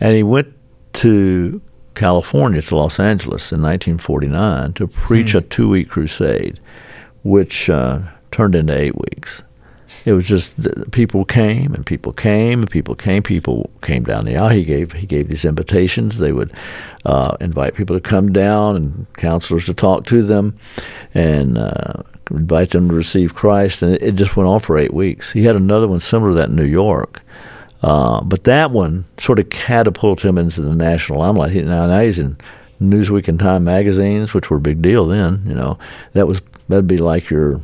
and 0.00 0.14
he 0.16 0.22
went 0.22 0.48
to 0.94 1.60
California 2.00 2.62
to 2.62 2.76
Los 2.76 2.98
Angeles 2.98 3.52
in 3.52 3.60
1949 3.60 4.72
to 4.74 4.86
preach 4.86 5.32
Hmm. 5.32 5.38
a 5.38 5.40
two 5.42 5.68
week 5.68 5.88
crusade, 5.90 6.58
which 7.22 7.68
uh, 7.68 8.00
turned 8.30 8.54
into 8.54 8.76
eight 8.76 8.96
weeks. 8.96 9.42
It 10.06 10.14
was 10.14 10.26
just 10.26 10.56
people 10.92 11.26
came 11.26 11.74
and 11.74 11.84
people 11.84 12.12
came 12.14 12.60
and 12.60 12.70
people 12.70 12.94
came. 12.94 13.22
People 13.22 13.68
came 13.82 14.02
down 14.04 14.24
the 14.24 14.36
aisle. 14.36 14.48
He 14.48 14.64
gave 14.64 14.92
he 14.92 15.06
gave 15.06 15.28
these 15.28 15.44
invitations. 15.44 16.16
They 16.18 16.32
would 16.32 16.52
uh, 17.04 17.36
invite 17.40 17.74
people 17.74 17.96
to 17.96 18.00
come 18.00 18.32
down 18.32 18.76
and 18.76 19.06
counselors 19.18 19.66
to 19.66 19.74
talk 19.74 20.06
to 20.06 20.22
them, 20.22 20.56
and 21.12 21.58
uh, 21.58 22.02
invite 22.30 22.70
them 22.70 22.88
to 22.88 22.94
receive 22.94 23.34
Christ. 23.34 23.82
And 23.82 23.92
it, 23.94 24.02
it 24.02 24.14
just 24.14 24.36
went 24.36 24.48
on 24.48 24.60
for 24.60 24.78
eight 24.78 24.94
weeks. 24.94 25.32
He 25.32 25.42
had 25.44 25.56
another 25.56 25.86
one 25.88 26.00
similar 26.00 26.30
to 26.30 26.36
that 26.38 26.48
in 26.48 26.56
New 26.56 26.64
York, 26.82 27.20
uh, 27.82 28.20
but 28.22 28.44
that 28.44 28.70
one 28.70 29.04
sort 29.18 29.38
of 29.38 29.48
catapulted 29.50 30.26
him 30.28 30.38
into 30.38 30.60
the 30.62 30.74
national 30.74 31.18
limelight. 31.20 31.52
He, 31.52 31.62
now, 31.62 31.86
now 31.86 32.00
he's 32.00 32.18
in 32.18 32.36
Newsweek 32.80 33.28
and 33.28 33.38
Time 33.38 33.64
magazines, 33.64 34.32
which 34.34 34.50
were 34.50 34.56
a 34.58 34.60
big 34.60 34.80
deal 34.82 35.06
then. 35.06 35.42
You 35.46 35.54
know, 35.54 35.78
that 36.12 36.26
was 36.26 36.42
that'd 36.68 36.86
be 36.86 36.98
like 36.98 37.30
your 37.30 37.60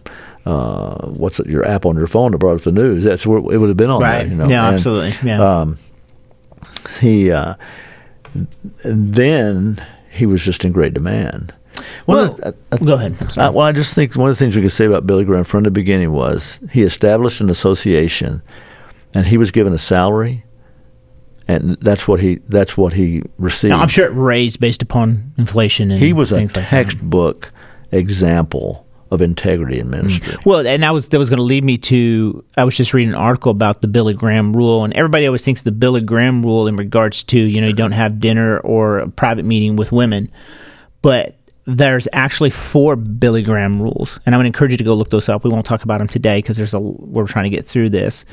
uh, 0.47 1.07
what's 1.09 1.41
it, 1.41 1.47
your 1.49 1.65
app 1.67 1.85
on 1.87 1.97
your 1.97 2.07
phone 2.07 2.33
to 2.33 2.39
brought 2.39 2.57
up 2.57 2.63
the 2.63 2.73
news. 2.73 3.03
That's 3.05 3.27
where 3.27 3.39
it 3.39 3.45
would 3.59 3.69
have 3.69 3.77
been 3.77 3.91
on 3.91 4.01
Right. 4.01 4.19
there. 4.23 4.27
You 4.29 4.35
know? 4.37 4.47
yeah, 4.49 4.67
And, 4.67 4.75
absolutely. 4.75 5.29
Yeah. 5.29 5.43
Um, 5.61 5.79
he 7.01 7.31
uh, 7.33 7.55
then 8.85 9.85
he 10.11 10.27
was 10.27 10.43
just 10.43 10.65
in 10.65 10.73
great 10.73 10.95
demand. 10.95 11.53
Well, 12.07 12.29
the- 12.33 12.55
uh, 12.73 12.77
go 12.79 12.95
ahead. 12.95 13.17
I'm 13.21 13.31
sorry. 13.31 13.47
uh, 13.49 13.53
well, 13.53 13.67
I 13.67 13.73
just 13.73 13.95
think 13.95 14.15
one 14.17 14.31
of 14.31 14.37
the 14.37 14.39
things 14.43 14.57
we 14.57 14.63
could 14.63 14.73
say 14.73 14.87
about 14.87 15.07
Billy 15.07 15.25
Graham 15.25 15.45
from 15.45 15.65
the 15.65 15.71
beginning 15.71 16.13
was 16.13 16.59
he 16.71 16.83
established 16.83 17.41
an 17.41 17.51
association, 17.51 18.41
and 19.15 19.27
he 19.27 19.39
was 19.39 19.51
given 19.51 19.73
a 19.73 19.79
salary, 19.79 20.45
and 21.49 21.73
that's 21.81 22.07
what 22.09 22.21
he 22.21 22.37
that's 22.49 22.77
what 22.77 22.93
he 22.93 23.23
received. 23.39 23.71
now, 23.71 23.81
I'm 23.81 23.89
sure 23.89 24.07
it 24.07 24.15
raised 24.15 24.61
based 24.61 24.83
upon 24.83 25.33
inflation 25.39 25.91
and 25.91 26.03
he 26.03 26.13
was 26.13 26.33
a 26.33 26.37
like 26.37 26.53
that. 26.53 26.69
textbook 26.69 27.53
example 27.93 28.87
of 29.11 29.23
integrity 29.23 29.79
in 29.79 29.89
ministry. 29.89 30.35
Mm. 30.35 30.45
Well, 30.45 30.67
and 30.67 30.83
that 30.83 30.93
was 30.93 31.09
that 31.11 31.19
was 31.19 31.31
going 31.31 31.39
to 31.39 31.45
lead 31.45 31.65
me 31.65 31.79
to. 31.79 32.45
I 32.57 32.65
was 32.65 32.77
just 32.77 32.93
reading 32.93 33.13
an 33.13 33.19
article 33.19 33.53
about 33.53 33.81
the 33.81 33.89
Billy 33.89 34.15
Graham 34.15 34.55
rule, 34.55 34.85
and 34.85 34.93
everybody 34.95 35.27
always 35.27 35.45
thinks 35.45 35.63
the 35.63 35.73
Billy 35.73 36.01
Graham 36.01 36.43
rule 36.43 36.67
in 36.67 36.77
regards 36.77 37.23
to 37.25 37.39
you 37.39 37.61
know 37.61 37.69
you 37.69 37.73
don't 37.73 37.93
have 37.93 38.19
dinner 38.19 38.59
or 38.59 38.99
a 38.99 39.09
private 39.09 39.45
meeting 39.45 39.77
with 39.77 39.93
women, 39.93 40.31
but 41.03 41.36
there's 41.67 42.07
actually 42.13 42.51
four 42.51 42.97
Billy 42.97 43.43
Graham 43.43 43.83
rules, 43.83 44.19
and 44.25 44.35
I 44.35 44.39
would 44.39 44.47
encourage 44.47 44.71
you 44.73 44.79
to 44.79 44.85
go 44.85 44.95
look 44.95 45.11
those 45.11 45.29
up. 45.29 45.45
We 45.45 45.51
won't 45.51 45.67
talk 45.67 45.83
about 45.83 45.99
them 45.99 46.09
today 46.09 46.39
because 46.39 46.57
there's 46.57 46.75
a 46.75 46.81
we're 46.81 47.27
trying 47.27 47.51
to 47.51 47.57
get 47.57 47.67
through 47.67 47.91
this, 47.91 48.25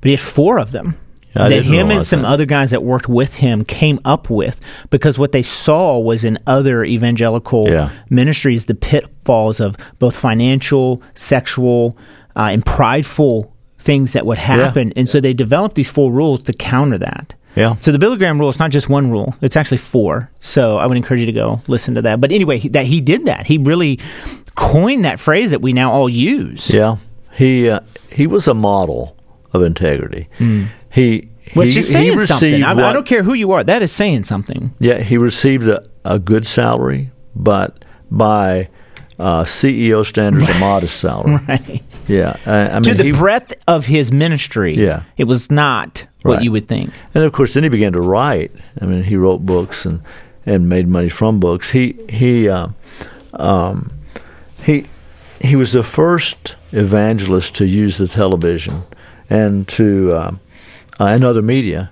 but 0.00 0.08
he 0.08 0.10
had 0.12 0.20
four 0.20 0.58
of 0.58 0.72
them. 0.72 0.98
Yeah, 1.34 1.48
that 1.48 1.64
him 1.64 1.90
and 1.90 2.04
some 2.04 2.20
that. 2.22 2.28
other 2.28 2.44
guys 2.44 2.72
that 2.72 2.82
worked 2.82 3.08
with 3.08 3.36
him 3.36 3.64
came 3.64 3.98
up 4.04 4.28
with 4.28 4.60
because 4.90 5.18
what 5.18 5.32
they 5.32 5.42
saw 5.42 5.98
was 5.98 6.24
in 6.24 6.38
other 6.46 6.84
evangelical 6.84 7.66
Yeah. 7.70 7.88
ministries 8.10 8.66
the 8.66 8.74
pitfalls 8.74 9.58
of 9.58 9.76
both 9.98 10.14
financial, 10.14 11.02
sexual, 11.14 11.96
uh, 12.36 12.50
and 12.52 12.66
prideful 12.66 13.50
things 13.78 14.12
that 14.12 14.26
would 14.26 14.36
happen. 14.36 14.92
And 14.94 15.08
so 15.08 15.20
they 15.20 15.32
developed 15.32 15.74
these 15.74 15.90
four 15.90 16.12
rules 16.12 16.42
to 16.42 16.52
counter 16.52 16.98
that. 16.98 17.32
Yeah. 17.54 17.76
So 17.80 17.92
the 17.92 17.98
Billy 17.98 18.16
Graham 18.16 18.38
rule 18.38 18.48
is 18.48 18.58
not 18.58 18.70
just 18.70 18.88
one 18.88 19.10
rule; 19.10 19.34
it's 19.40 19.56
actually 19.56 19.78
four. 19.78 20.30
So 20.40 20.78
I 20.78 20.86
would 20.86 20.96
encourage 20.96 21.20
you 21.20 21.26
to 21.26 21.32
go 21.32 21.60
listen 21.68 21.94
to 21.94 22.02
that. 22.02 22.20
But 22.20 22.32
anyway, 22.32 22.58
he, 22.58 22.68
that 22.70 22.86
he 22.86 23.00
did 23.00 23.26
that. 23.26 23.46
He 23.46 23.58
really 23.58 23.98
coined 24.54 25.04
that 25.04 25.20
phrase 25.20 25.50
that 25.50 25.60
we 25.60 25.72
now 25.72 25.92
all 25.92 26.08
use. 26.08 26.70
Yeah, 26.70 26.96
he 27.32 27.68
uh, 27.68 27.80
he 28.10 28.26
was 28.26 28.48
a 28.48 28.54
model 28.54 29.16
of 29.52 29.62
integrity. 29.62 30.28
He 30.90 31.28
Which 31.54 31.74
he, 31.74 31.80
is 31.80 31.90
saying 31.90 32.20
something. 32.20 32.62
I, 32.62 32.72
I 32.72 32.92
don't 32.92 33.06
care 33.06 33.22
who 33.22 33.34
you 33.34 33.52
are. 33.52 33.64
That 33.64 33.82
is 33.82 33.92
saying 33.92 34.24
something. 34.24 34.74
Yeah, 34.78 35.00
he 35.02 35.18
received 35.18 35.68
a, 35.68 35.86
a 36.04 36.18
good 36.18 36.46
salary, 36.46 37.10
but 37.34 37.84
by 38.10 38.68
uh, 39.18 39.44
CEO 39.44 40.04
standards, 40.04 40.48
a 40.48 40.54
modest 40.58 40.98
salary. 41.00 41.38
Right. 41.48 41.82
Yeah, 42.08 42.36
I, 42.46 42.68
I 42.68 42.74
mean, 42.74 42.82
to 42.84 42.94
the 42.94 43.04
he, 43.04 43.12
breadth 43.12 43.54
of 43.68 43.86
his 43.86 44.10
ministry, 44.12 44.74
Yeah. 44.74 45.04
it 45.16 45.24
was 45.24 45.50
not 45.50 46.04
what 46.22 46.34
Right. 46.36 46.42
you 46.44 46.52
would 46.52 46.68
think. 46.68 46.92
and 47.14 47.24
of 47.24 47.32
course, 47.32 47.54
then 47.54 47.62
he 47.62 47.68
began 47.68 47.92
to 47.92 48.00
write. 48.00 48.50
I 48.80 48.86
mean, 48.86 49.02
he 49.02 49.16
wrote 49.16 49.44
books 49.46 49.84
and 49.86 50.00
and 50.44 50.68
made 50.68 50.88
money 50.88 51.08
from 51.08 51.38
books. 51.38 51.70
He 51.70 51.94
he 52.08 52.48
uh, 52.48 52.68
um, 53.34 53.90
he 54.64 54.86
he 55.40 55.56
was 55.56 55.72
the 55.72 55.84
first 55.84 56.56
evangelist 56.72 57.54
to 57.56 57.66
use 57.66 57.98
the 57.98 58.08
television 58.08 58.82
and 59.30 59.66
to 59.68 60.12
uh, 60.12 60.30
and 60.98 61.24
other 61.24 61.42
media. 61.42 61.90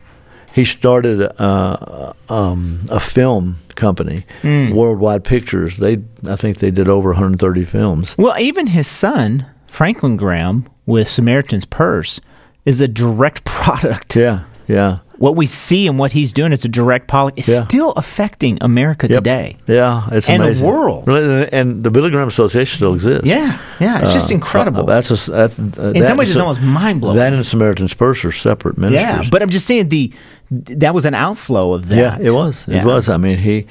He 0.52 0.64
started 0.64 1.22
uh, 1.40 2.12
um, 2.28 2.80
a 2.90 2.98
film 3.00 3.58
company, 3.76 4.24
Worldwide 4.44 5.24
Pictures. 5.24 5.76
They 5.76 5.98
I 6.28 6.36
think 6.36 6.58
they 6.58 6.70
did 6.70 6.88
over 6.88 7.10
130 7.10 7.64
films. 7.64 8.16
Well, 8.18 8.38
even 8.38 8.66
his 8.68 8.86
son, 8.86 9.46
Franklin 9.66 10.16
Graham, 10.16 10.68
with 10.86 11.08
Samaritan's 11.08 11.64
Purse, 11.64 12.20
is 12.64 12.80
a 12.80 12.88
direct 12.88 13.44
product. 13.44 14.16
Yeah, 14.16 14.44
yeah. 14.66 14.98
what 15.18 15.36
we 15.36 15.46
see 15.46 15.86
and 15.86 15.98
what 15.98 16.12
he's 16.12 16.32
doing 16.32 16.50
is 16.52 16.64
a 16.64 16.68
direct 16.68 17.06
policy. 17.06 17.34
It's 17.38 17.48
Yeah. 17.48 17.64
still 17.64 17.92
affecting 17.92 18.58
America 18.60 19.06
Yep. 19.08 19.18
today. 19.18 19.56
Yeah, 19.66 20.08
it's 20.12 20.28
And 20.28 20.42
the 20.42 20.64
world. 20.64 21.08
And 21.08 21.84
the 21.84 21.90
Billy 21.90 22.10
Graham 22.10 22.26
Association 22.28 22.76
still 22.76 22.94
exists. 22.94 23.24
Yeah, 23.26 23.58
yeah, 23.78 24.02
it's 24.02 24.12
just 24.14 24.30
Uh, 24.30 24.34
incredible. 24.34 24.82
uh, 24.82 24.94
that's 24.94 25.10
a, 25.28 25.30
that's 25.30 25.58
uh, 25.58 25.62
In 25.94 26.00
that 26.02 26.08
some 26.08 26.16
ways, 26.18 26.30
it's 26.30 26.38
almost 26.40 26.60
mind-blowing. 26.60 27.16
That 27.16 27.32
and 27.34 27.44
Samaritan's 27.46 27.94
Purse 27.94 28.24
are 28.24 28.32
separate 28.32 28.78
ministries. 28.78 29.24
yeah, 29.24 29.28
but 29.30 29.42
I'm 29.42 29.50
just 29.50 29.66
saying 29.66 29.88
the 29.90 30.10
that 30.50 30.94
was 30.94 31.04
an 31.04 31.14
outflow 31.14 31.72
of 31.74 31.88
that. 31.88 31.96
Yeah, 31.96 32.18
it 32.28 32.32
was. 32.32 32.66
It 32.68 32.74
Yeah. 32.76 32.84
was. 32.84 33.08
I 33.08 33.16
mean, 33.16 33.38
he 33.38 33.66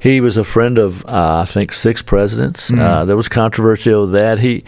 he 0.00 0.20
was 0.20 0.36
a 0.36 0.44
friend 0.44 0.78
of 0.78 1.04
uh, 1.06 1.42
I 1.42 1.44
think 1.44 1.72
six 1.72 2.02
presidents. 2.02 2.70
Mm-hmm. 2.70 2.80
Uh, 2.80 3.04
there 3.04 3.16
was 3.16 3.28
controversy 3.28 3.92
over 3.92 4.12
that. 4.12 4.40
He 4.40 4.64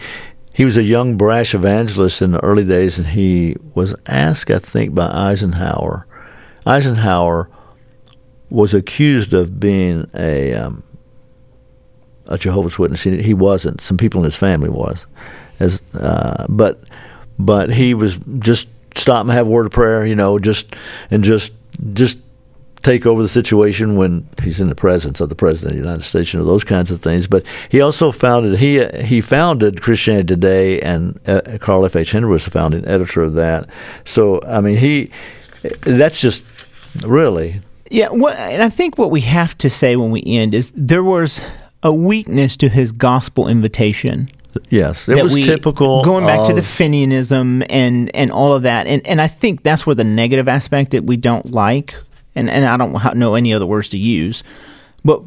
he 0.53 0.63
was 0.65 0.77
a 0.77 0.83
young 0.83 1.17
brash 1.17 1.53
evangelist 1.53 2.21
in 2.21 2.31
the 2.31 2.43
early 2.43 2.65
days, 2.65 2.97
and 2.97 3.07
he 3.07 3.55
was 3.75 3.93
asked, 4.07 4.49
I 4.51 4.59
think, 4.59 4.93
by 4.95 5.09
Eisenhower. 5.11 6.05
Eisenhower 6.65 7.49
was 8.49 8.73
accused 8.73 9.33
of 9.33 9.59
being 9.59 10.09
a 10.15 10.53
um, 10.53 10.83
a 12.27 12.37
Jehovah's 12.37 12.79
Witness. 12.79 13.03
He, 13.03 13.21
he 13.21 13.33
wasn't. 13.33 13.81
Some 13.81 13.97
people 13.97 14.21
in 14.21 14.25
his 14.25 14.35
family 14.35 14.69
was, 14.69 15.05
as 15.59 15.81
uh, 15.93 16.45
but 16.49 16.81
but 17.37 17.69
he 17.71 17.93
was 17.93 18.17
just 18.39 18.69
stop 18.99 19.21
and 19.21 19.31
have 19.31 19.47
a 19.47 19.49
word 19.49 19.65
of 19.65 19.71
prayer, 19.71 20.05
you 20.05 20.15
know, 20.15 20.39
just 20.39 20.75
and 21.11 21.23
just 21.23 21.53
just 21.93 22.19
take 22.81 23.05
over 23.05 23.21
the 23.21 23.27
situation 23.27 23.97
when 23.97 24.25
he's 24.41 24.61
in 24.61 24.69
the 24.69 24.75
presence 24.75 25.19
of 25.19 25.27
the 25.27 25.35
president 25.35 25.71
of 25.73 25.77
the 25.77 25.83
United 25.83 26.03
States, 26.03 26.33
you 26.33 26.39
know, 26.39 26.45
those 26.45 26.63
kinds 26.63 26.91
of 26.91 27.01
things. 27.01 27.27
But 27.27 27.45
he 27.69 27.81
also 27.81 28.11
founded 28.11 28.57
he 28.59 28.85
he 29.03 29.21
founded 29.21 29.81
Christianity 29.81 30.27
Today, 30.27 30.79
and 30.81 31.19
uh, 31.27 31.41
Carl 31.59 31.85
F. 31.85 31.95
H. 31.95 32.11
Henry 32.11 32.29
was 32.29 32.45
the 32.45 32.51
founding 32.51 32.85
editor 32.87 33.21
of 33.21 33.33
that. 33.33 33.69
So 34.05 34.39
I 34.47 34.61
mean, 34.61 34.77
he 34.77 35.11
that's 35.81 36.21
just 36.21 36.45
really 37.03 37.61
Yeah, 37.89 38.09
what, 38.09 38.37
and 38.37 38.63
I 38.63 38.69
think 38.69 38.97
what 38.97 39.11
we 39.11 39.21
have 39.21 39.57
to 39.59 39.69
say 39.69 39.95
when 39.95 40.11
we 40.11 40.23
end 40.25 40.53
is 40.53 40.71
there 40.75 41.03
was 41.03 41.41
a 41.83 41.93
weakness 41.93 42.57
to 42.57 42.69
his 42.69 42.91
gospel 42.91 43.47
invitation. 43.47 44.29
Yes, 44.69 45.07
it 45.09 45.21
was 45.21 45.33
we- 45.33 45.43
typical 45.43 46.03
going 46.03 46.25
back 46.25 46.47
to 46.47 46.53
the 46.53 46.59
of- 46.59 46.65
Finneyism 46.65 47.65
and 47.69 48.13
and 48.15 48.31
all 48.31 48.53
of 48.53 48.63
that, 48.63 48.87
and 48.87 49.05
and 49.07 49.21
I 49.21 49.27
think 49.27 49.63
that's 49.63 49.85
where 49.85 49.95
the 49.95 50.03
negative 50.03 50.47
aspect 50.47 50.91
that 50.91 51.03
we 51.05 51.17
don't 51.17 51.51
like, 51.51 51.95
and 52.35 52.49
and 52.49 52.65
I 52.65 52.77
don't 52.77 53.15
know 53.15 53.35
any 53.35 53.53
other 53.53 53.65
words 53.65 53.89
to 53.89 53.97
use, 53.97 54.43
but 55.03 55.21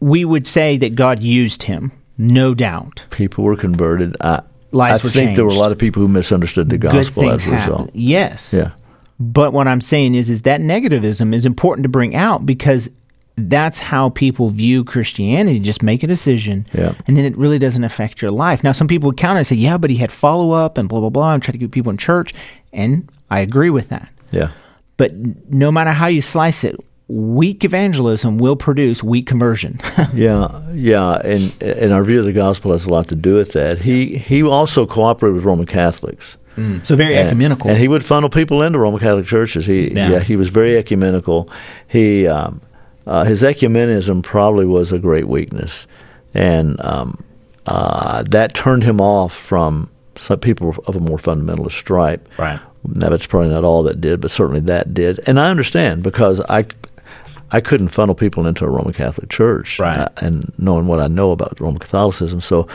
we 0.00 0.24
would 0.24 0.46
say 0.46 0.76
that 0.78 0.94
God 0.94 1.22
used 1.22 1.64
him, 1.64 1.92
no 2.16 2.54
doubt. 2.54 3.04
people 3.10 3.44
were 3.44 3.56
converted. 3.56 4.16
I, 4.20 4.42
Lives 4.70 5.04
I 5.04 5.08
think 5.08 5.34
there 5.34 5.46
were 5.46 5.50
a 5.50 5.54
lot 5.54 5.72
of 5.72 5.78
people 5.78 6.02
who 6.02 6.08
misunderstood 6.08 6.68
the 6.68 6.76
gospel 6.76 7.30
as 7.30 7.46
a 7.46 7.52
result. 7.52 7.90
Yes. 7.94 8.52
Yeah. 8.52 8.72
But 9.18 9.52
what 9.52 9.66
I'm 9.66 9.80
saying 9.80 10.14
is, 10.14 10.28
is 10.28 10.42
that 10.42 10.60
negativism 10.60 11.34
is 11.34 11.46
important 11.46 11.84
to 11.84 11.88
bring 11.88 12.14
out 12.14 12.44
because 12.44 12.90
that's 13.38 13.78
how 13.78 14.10
people 14.10 14.50
view 14.50 14.84
Christianity. 14.84 15.58
Just 15.60 15.82
make 15.82 16.02
a 16.02 16.06
decision, 16.06 16.66
Yeah. 16.74 16.92
and 17.06 17.16
then 17.16 17.24
it 17.24 17.36
really 17.36 17.58
doesn't 17.58 17.84
affect 17.84 18.20
your 18.20 18.30
life. 18.30 18.64
Now, 18.64 18.72
some 18.72 18.88
people 18.88 19.08
would 19.08 19.16
counter 19.16 19.38
and 19.38 19.46
say, 19.46 19.56
"Yeah, 19.56 19.78
but 19.78 19.90
he 19.90 19.96
had 19.96 20.10
follow 20.12 20.52
up 20.52 20.78
and 20.78 20.88
blah 20.88 21.00
blah 21.00 21.10
blah," 21.10 21.34
and 21.34 21.42
try 21.42 21.52
to 21.52 21.58
get 21.58 21.70
people 21.70 21.90
in 21.90 21.96
church, 21.98 22.34
and 22.72 23.08
I 23.30 23.40
agree 23.40 23.70
with 23.70 23.88
that. 23.90 24.08
Yeah. 24.32 24.48
But 24.96 25.12
no 25.52 25.70
matter 25.70 25.90
how 25.92 26.06
you 26.08 26.20
slice 26.20 26.64
it, 26.64 26.76
weak 27.06 27.64
evangelism 27.64 28.36
will 28.38 28.56
produce 28.56 29.02
weak 29.02 29.26
conversion. 29.26 29.78
Yeah, 30.14 30.48
yeah, 30.74 31.20
and 31.24 31.52
and 31.62 31.92
our 31.92 32.02
view 32.04 32.18
of 32.20 32.24
the 32.24 32.32
gospel 32.32 32.72
has 32.72 32.86
a 32.86 32.90
lot 32.90 33.08
to 33.08 33.14
do 33.14 33.34
with 33.34 33.52
that. 33.52 33.78
He 33.78 34.16
he 34.16 34.42
also 34.42 34.86
cooperated 34.86 35.36
with 35.36 35.44
Roman 35.44 35.66
Catholics. 35.66 36.36
so 36.82 36.96
very 36.96 37.14
And- 37.16 37.28
ecumenical. 37.28 37.70
and 37.70 37.78
he 37.78 37.86
would 37.86 38.02
funnel 38.04 38.28
people 38.28 38.62
into 38.62 38.80
Roman 38.80 38.98
Catholic 38.98 39.26
churches. 39.26 39.64
He 39.66 39.92
Yeah. 39.94 40.10
yeah, 40.10 40.20
he 40.20 40.34
was 40.34 40.48
very 40.48 40.76
ecumenical. 40.76 41.48
He 41.86 42.26
um, 42.26 42.60
uh, 43.08 43.24
his 43.24 43.42
ecumenism 43.42 44.22
probably 44.22 44.66
was 44.66 44.92
a 44.92 44.98
great 44.98 45.26
weakness, 45.26 45.86
and 46.34 46.78
um, 46.84 47.24
uh, 47.66 48.22
that 48.24 48.54
turned 48.54 48.82
him 48.82 49.00
off 49.00 49.34
from 49.34 49.90
some 50.14 50.38
people 50.40 50.74
of 50.86 50.94
a 50.94 51.00
more 51.00 51.18
fundamentalist 51.18 51.72
stripe. 51.72 52.28
Right. 52.38 52.60
Now 52.84 53.08
that's 53.08 53.26
probably 53.26 53.48
not 53.50 53.64
all 53.64 53.82
that 53.84 54.00
did, 54.00 54.20
but 54.20 54.30
certainly 54.30 54.60
that 54.60 54.94
did. 54.94 55.20
And 55.26 55.40
I 55.40 55.50
understand 55.50 56.02
because 56.02 56.40
I. 56.48 56.66
I 57.50 57.60
couldn't 57.60 57.88
funnel 57.88 58.14
people 58.14 58.46
into 58.46 58.64
a 58.64 58.68
Roman 58.68 58.92
Catholic 58.92 59.30
church, 59.30 59.78
Right. 59.78 59.96
uh, 59.96 60.08
and 60.18 60.52
knowing 60.58 60.86
what 60.86 61.00
I 61.00 61.08
know 61.08 61.30
about 61.30 61.58
Roman 61.60 61.78
Catholicism. 61.78 62.40
So, 62.42 62.68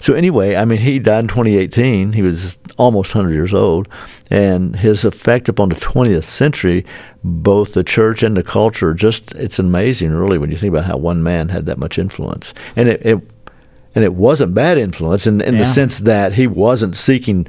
so 0.00 0.14
anyway, 0.14 0.54
I 0.54 0.64
mean, 0.64 0.78
he 0.78 0.98
died 1.00 1.20
in 1.24 1.28
2018. 1.28 2.12
He 2.12 2.22
was 2.22 2.58
almost 2.78 3.14
100 3.14 3.34
years 3.34 3.52
old, 3.52 3.88
and 4.30 4.76
his 4.76 5.04
effect 5.04 5.48
upon 5.48 5.70
the 5.70 5.74
20th 5.74 6.24
century, 6.24 6.84
both 7.24 7.74
the 7.74 7.82
church 7.82 8.22
and 8.22 8.36
the 8.36 8.42
culture, 8.44 8.94
just 8.94 9.34
it's 9.34 9.58
amazing, 9.58 10.12
really, 10.12 10.38
when 10.38 10.50
you 10.50 10.56
think 10.56 10.72
about 10.72 10.84
how 10.84 10.96
one 10.98 11.22
man 11.22 11.48
had 11.48 11.66
that 11.66 11.78
much 11.78 11.98
influence, 11.98 12.54
and 12.76 12.88
it. 12.88 13.04
it 13.04 13.20
and 13.94 14.04
it 14.06 14.14
wasn't 14.14 14.54
bad 14.54 14.78
influence 14.78 15.26
in, 15.26 15.42
in 15.42 15.52
Yeah. 15.52 15.58
the 15.58 15.66
sense 15.66 15.98
that 15.98 16.32
he 16.32 16.46
wasn't 16.46 16.96
seeking 16.96 17.46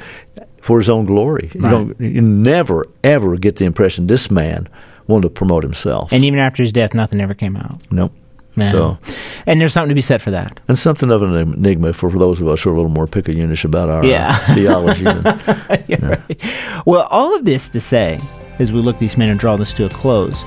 for 0.61 0.77
his 0.77 0.89
own 0.89 1.05
glory. 1.05 1.49
You 1.53 1.61
Right. 1.61 1.71
don't, 1.71 2.01
you 2.01 2.21
never 2.21 2.85
ever 3.01 3.37
get 3.37 3.55
the 3.55 3.63
impression 3.65 4.07
this 4.07 4.29
man 4.29 4.67
wanted 5.07 5.23
to 5.23 5.29
promote 5.29 5.63
himself. 5.63 6.11
and 6.11 6.23
even 6.25 6.39
after 6.39 6.63
his 6.63 6.71
death, 6.71 6.93
nothing 6.93 7.19
ever 7.21 7.33
came 7.33 7.55
out. 7.55 7.81
nope. 7.91 8.13
Man. 8.55 8.71
So, 8.71 8.99
and 9.47 9.59
there's 9.59 9.73
something 9.73 9.89
to 9.89 9.95
be 9.95 10.01
said 10.03 10.21
for 10.21 10.29
that. 10.29 10.59
and 10.67 10.77
something 10.77 11.09
of 11.09 11.23
an 11.23 11.33
enigma 11.35 11.91
for, 11.91 12.11
for 12.11 12.19
those 12.19 12.39
of 12.39 12.47
us 12.47 12.61
who 12.61 12.69
are 12.69 12.73
a 12.73 12.75
little 12.75 12.91
more 12.91 13.07
picayunish 13.07 13.65
about 13.65 13.89
our 13.89 14.03
uh, 14.05 14.37
theology. 14.53 15.03
than- 15.05 15.83
Yeah, 15.87 16.05
right. 16.05 16.83
Well, 16.85 17.07
all 17.09 17.35
of 17.35 17.45
this 17.45 17.67
to 17.69 17.79
say, 17.79 18.19
as 18.59 18.71
we 18.71 18.79
look 18.79 18.99
these 18.99 19.17
men 19.17 19.29
and 19.29 19.39
draw 19.39 19.57
this 19.57 19.73
to 19.73 19.85
a 19.85 19.89
close, 19.89 20.39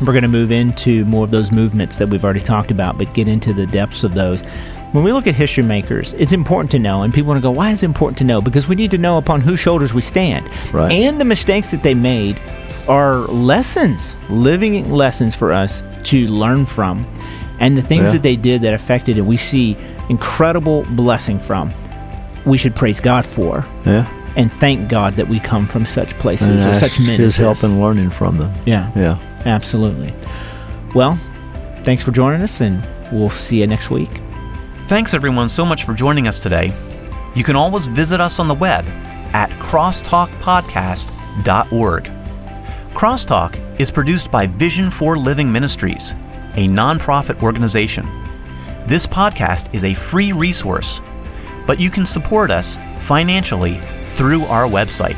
we're 0.00 0.14
going 0.14 0.22
to 0.22 0.28
move 0.28 0.50
into 0.50 1.04
more 1.04 1.24
of 1.24 1.32
those 1.32 1.52
movements 1.52 1.98
that 1.98 2.08
we've 2.08 2.24
already 2.24 2.40
talked 2.40 2.70
about, 2.70 2.96
but 2.96 3.12
get 3.12 3.28
into 3.28 3.52
the 3.52 3.66
depths 3.66 4.04
of 4.04 4.14
those. 4.14 4.42
When 4.92 5.04
we 5.04 5.12
look 5.12 5.26
at 5.28 5.34
history 5.36 5.62
makers, 5.62 6.14
it's 6.14 6.32
important 6.32 6.70
to 6.72 6.78
know, 6.80 7.02
and 7.02 7.14
people 7.14 7.28
want 7.28 7.38
to 7.38 7.42
go, 7.42 7.50
why 7.52 7.70
is 7.70 7.82
it 7.82 7.86
important 7.86 8.18
to 8.18 8.24
know? 8.24 8.40
Because 8.40 8.66
we 8.66 8.74
need 8.74 8.90
to 8.90 8.98
know 8.98 9.18
upon 9.18 9.40
whose 9.40 9.60
shoulders 9.60 9.94
we 9.94 10.00
stand. 10.00 10.48
Right. 10.74 10.90
And 10.90 11.20
the 11.20 11.24
mistakes 11.24 11.70
that 11.70 11.84
they 11.84 11.94
made 11.94 12.40
are 12.88 13.18
lessons, 13.28 14.16
living 14.28 14.90
lessons 14.90 15.36
for 15.36 15.52
us 15.52 15.84
to 16.04 16.26
learn 16.26 16.66
from. 16.66 17.06
And 17.60 17.76
the 17.76 17.82
things 17.82 18.06
Yeah. 18.06 18.12
that 18.14 18.22
they 18.22 18.34
did 18.36 18.62
that 18.62 18.74
affected 18.74 19.16
and 19.16 19.28
we 19.28 19.36
see 19.36 19.76
incredible 20.08 20.82
blessing 20.90 21.38
from, 21.38 21.72
we 22.44 22.58
should 22.58 22.74
praise 22.74 22.98
God 22.98 23.24
for 23.26 23.64
yeah. 23.84 24.08
and 24.34 24.50
thank 24.54 24.88
God 24.88 25.14
that 25.16 25.28
we 25.28 25.38
come 25.38 25.68
from 25.68 25.84
such 25.84 26.18
places 26.18 26.48
And 26.64 26.74
or 26.74 26.78
such 26.78 26.98
men. 26.98 27.20
his 27.20 27.36
help 27.36 27.62
in 27.62 27.80
learning 27.80 28.10
from 28.10 28.38
them. 28.38 28.52
yeah, 28.66 28.90
Yeah. 28.96 29.18
absolutely. 29.44 30.12
Well, 30.96 31.16
thanks 31.84 32.02
for 32.02 32.10
joining 32.10 32.42
us, 32.42 32.60
and 32.60 32.84
we'll 33.12 33.30
see 33.30 33.60
you 33.60 33.66
next 33.68 33.90
week. 33.90 34.10
Thanks 34.90 35.14
everyone 35.14 35.48
so 35.48 35.64
much 35.64 35.84
for 35.84 35.94
joining 35.94 36.26
us 36.26 36.42
today. 36.42 36.74
You 37.36 37.44
can 37.44 37.54
always 37.54 37.86
visit 37.86 38.20
us 38.20 38.40
on 38.40 38.48
the 38.48 38.56
web 38.56 38.84
at 39.32 39.48
crosstalkpodcast.org. 39.60 42.04
Crosstalk 42.92 43.80
is 43.80 43.92
produced 43.92 44.32
by 44.32 44.48
Vision 44.48 44.90
for 44.90 45.16
Living 45.16 45.52
Ministries, 45.52 46.10
a 46.54 46.66
nonprofit 46.66 47.40
organization. 47.40 48.04
This 48.88 49.06
podcast 49.06 49.72
is 49.72 49.84
a 49.84 49.94
free 49.94 50.32
resource, 50.32 51.00
but 51.68 51.78
you 51.78 51.88
can 51.88 52.04
support 52.04 52.50
us 52.50 52.76
financially 52.98 53.78
through 54.08 54.42
our 54.46 54.64
website. 54.64 55.16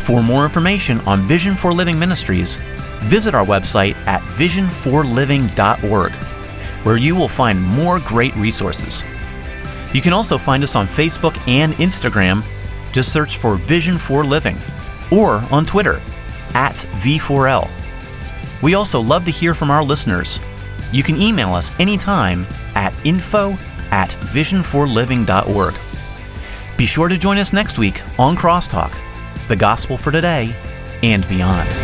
For 0.00 0.22
more 0.22 0.46
information 0.46 0.98
on 1.00 1.28
Vision 1.28 1.56
for 1.56 1.74
Living 1.74 1.98
Ministries, 1.98 2.56
visit 3.02 3.34
our 3.34 3.44
website 3.44 3.96
at 4.06 4.22
visionforliving.org, 4.38 6.12
where 6.82 6.96
you 6.96 7.14
will 7.14 7.28
find 7.28 7.60
more 7.60 8.00
great 8.00 8.34
resources. 8.36 9.02
You 9.92 10.00
can 10.00 10.12
also 10.12 10.38
find 10.38 10.62
us 10.62 10.74
on 10.74 10.86
Facebook 10.86 11.36
and 11.46 11.74
Instagram. 11.74 12.42
Just 12.92 13.12
search 13.12 13.38
for 13.38 13.56
Vision 13.56 13.98
for 13.98 14.24
Living, 14.24 14.58
or 15.10 15.36
on 15.50 15.64
Twitter 15.64 16.00
at 16.54 16.76
V4L. 17.00 17.70
We 18.62 18.74
also 18.74 19.00
love 19.00 19.24
to 19.24 19.30
hear 19.30 19.54
from 19.54 19.70
our 19.70 19.82
listeners. 19.82 20.40
You 20.92 21.02
can 21.02 21.20
email 21.20 21.54
us 21.54 21.72
anytime 21.78 22.46
at 22.74 22.94
info 23.04 23.52
at 23.90 24.10
visionforliving.org. 24.10 25.74
Be 26.76 26.86
sure 26.86 27.08
to 27.08 27.18
join 27.18 27.38
us 27.38 27.52
next 27.52 27.78
week 27.78 28.02
on 28.18 28.36
Crosstalk, 28.36 28.92
the 29.48 29.56
gospel 29.56 29.96
for 29.96 30.10
today 30.10 30.54
and 31.02 31.28
beyond. 31.28 31.81